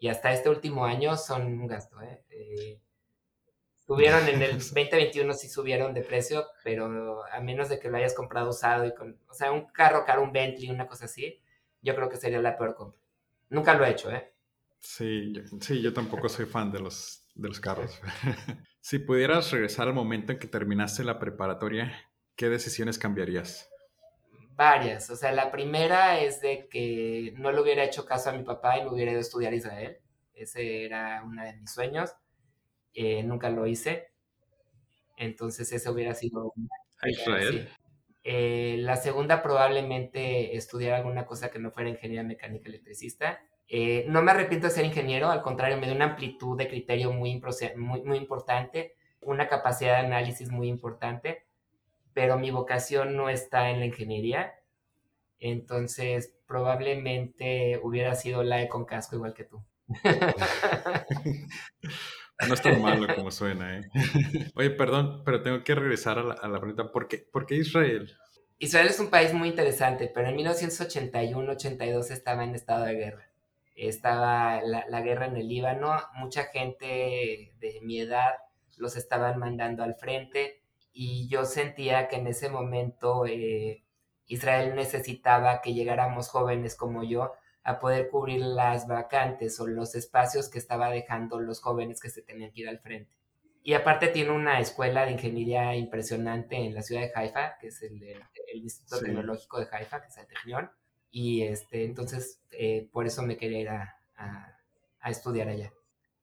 [0.00, 2.00] y hasta este último año son un gasto.
[2.02, 2.22] ¿eh?
[2.30, 2.80] eh
[3.86, 8.14] subieron en el 2021 sí subieron de precio, pero a menos de que lo hayas
[8.14, 11.40] comprado usado y con, o sea, un carro caro, un Bentley, una cosa así,
[11.82, 13.00] yo creo que sería la peor compra.
[13.50, 14.32] Nunca lo he hecho, ¿eh?
[14.78, 18.00] Sí, yo, sí, yo tampoco soy fan de los, de los carros.
[18.80, 21.92] si pudieras regresar al momento en que terminaste la preparatoria,
[22.34, 23.71] ¿qué decisiones cambiarías?
[24.54, 25.08] Varias.
[25.10, 28.78] O sea, la primera es de que no le hubiera hecho caso a mi papá
[28.78, 29.98] y me hubiera ido a estudiar a Israel.
[30.34, 32.14] Ese era uno de mis sueños.
[32.94, 34.12] Eh, nunca lo hice.
[35.16, 36.52] Entonces, ese hubiera sido.
[37.00, 37.68] ¿A Israel?
[38.24, 43.40] Eh, la segunda, probablemente estudiar alguna cosa que no fuera ingeniería mecánica electricista.
[43.68, 47.10] Eh, no me arrepiento de ser ingeniero, al contrario, me dio una amplitud de criterio
[47.12, 47.40] muy,
[47.76, 51.41] muy, muy importante, una capacidad de análisis muy importante
[52.14, 54.54] pero mi vocación no está en la ingeniería.
[55.38, 59.64] Entonces, probablemente hubiera sido la de con casco igual que tú.
[62.48, 63.82] No es tan malo como suena, ¿eh?
[64.56, 66.90] Oye, perdón, pero tengo que regresar a la, pregunta.
[66.90, 68.16] ¿Por qué, ¿Por qué Israel?
[68.58, 73.28] Israel es un país muy interesante, pero en 1981-82 estaba en estado de guerra.
[73.76, 78.34] Estaba la, la, guerra en el Líbano, mucha gente de mi edad
[78.76, 80.61] los estaban mandando al frente
[80.92, 83.84] y yo sentía que en ese momento eh,
[84.26, 87.32] Israel necesitaba que llegáramos jóvenes como yo
[87.64, 92.22] a poder cubrir las vacantes o los espacios que estaba dejando los jóvenes que se
[92.22, 93.12] tenían que ir al frente.
[93.62, 97.80] y aparte tiene una escuela de ingeniería impresionante en la ciudad de Haifa, que es
[97.82, 100.70] el, el, Instituto Tecnológico de Haifa, que es el Tecnión.
[101.12, 105.72] Y este, entonces, eh, por eso me quería ir a, a, estudiar allá.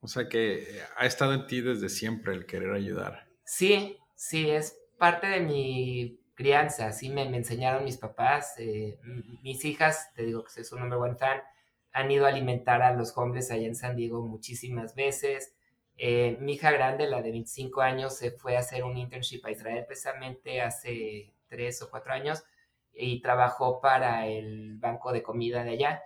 [0.01, 3.29] O sea que ha estado en ti desde siempre el querer ayudar.
[3.45, 8.53] Sí, sí, es parte de mi crianza, así me, me enseñaron mis papás.
[8.57, 8.99] Eh,
[9.43, 11.41] mis hijas, te digo que soy su number one fan,
[11.93, 15.55] han ido a alimentar a los hombres allá en San Diego muchísimas veces.
[15.95, 19.51] Eh, mi hija grande, la de 25 años, se fue a hacer un internship a
[19.51, 22.43] Israel precisamente hace tres o cuatro años
[22.93, 26.03] y trabajó para el banco de comida de allá,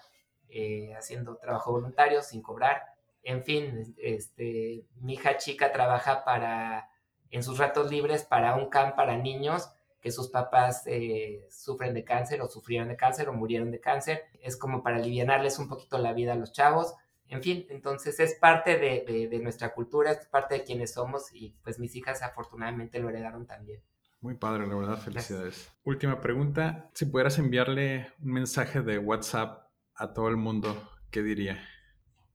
[0.50, 2.84] eh, haciendo trabajo voluntario sin cobrar.
[3.24, 6.90] En fin, este, mi hija chica trabaja para,
[7.34, 9.70] en sus ratos libres para un camp para niños
[10.02, 14.24] que sus papás eh, sufren de cáncer o sufrieron de cáncer o murieron de cáncer.
[14.42, 16.96] Es como para aliviarles un poquito la vida a los chavos
[17.34, 21.80] en fin, entonces es parte de, nuestra cultura, es parte de quienes somos y pues
[21.80, 23.82] mis hijas afortunadamente lo heredaron también.
[24.22, 25.72] Muy padre, la verdad, felicidades.
[25.84, 31.60] Última pregunta, si pudieras enviarle un mensaje de WhatsApp a todo el mundo, ¿qué diría?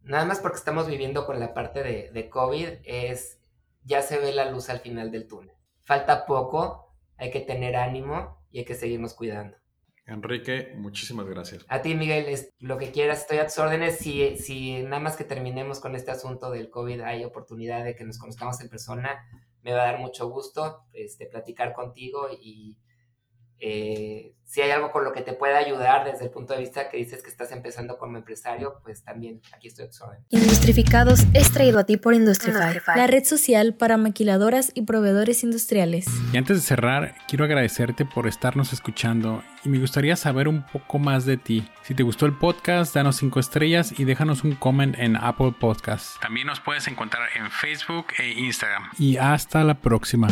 [0.02, 3.37] Nada más porque estamos viviendo con la parte de, de COVID, es
[3.84, 5.56] ya se ve la luz al final del túnel.
[5.82, 9.56] Falta poco, hay que tener ánimo y hay que seguirnos cuidando.
[10.06, 11.66] Enrique, muchísimas gracias.
[11.68, 13.98] A ti, Miguel, es lo que quieras, estoy a tus órdenes.
[13.98, 18.04] Si, si nada más que terminemos con este asunto del COVID hay oportunidad de que
[18.04, 19.22] nos conozcamos en persona,
[19.62, 22.78] me va a dar mucho gusto este, platicar contigo y
[23.60, 26.88] eh, si hay algo con lo que te pueda ayudar desde el punto de vista
[26.88, 30.18] que dices que estás empezando como empresario, pues también aquí estoy a.
[30.30, 36.06] Industrificados es traído a ti por Industrify, la red social para maquiladoras y proveedores industriales.
[36.32, 40.98] Y antes de cerrar, quiero agradecerte por estarnos escuchando y me gustaría saber un poco
[40.98, 41.68] más de ti.
[41.82, 46.18] Si te gustó el podcast, danos 5 estrellas y déjanos un comment en Apple Podcasts.
[46.22, 48.90] También nos puedes encontrar en Facebook e Instagram.
[48.98, 50.28] Y hasta la próxima.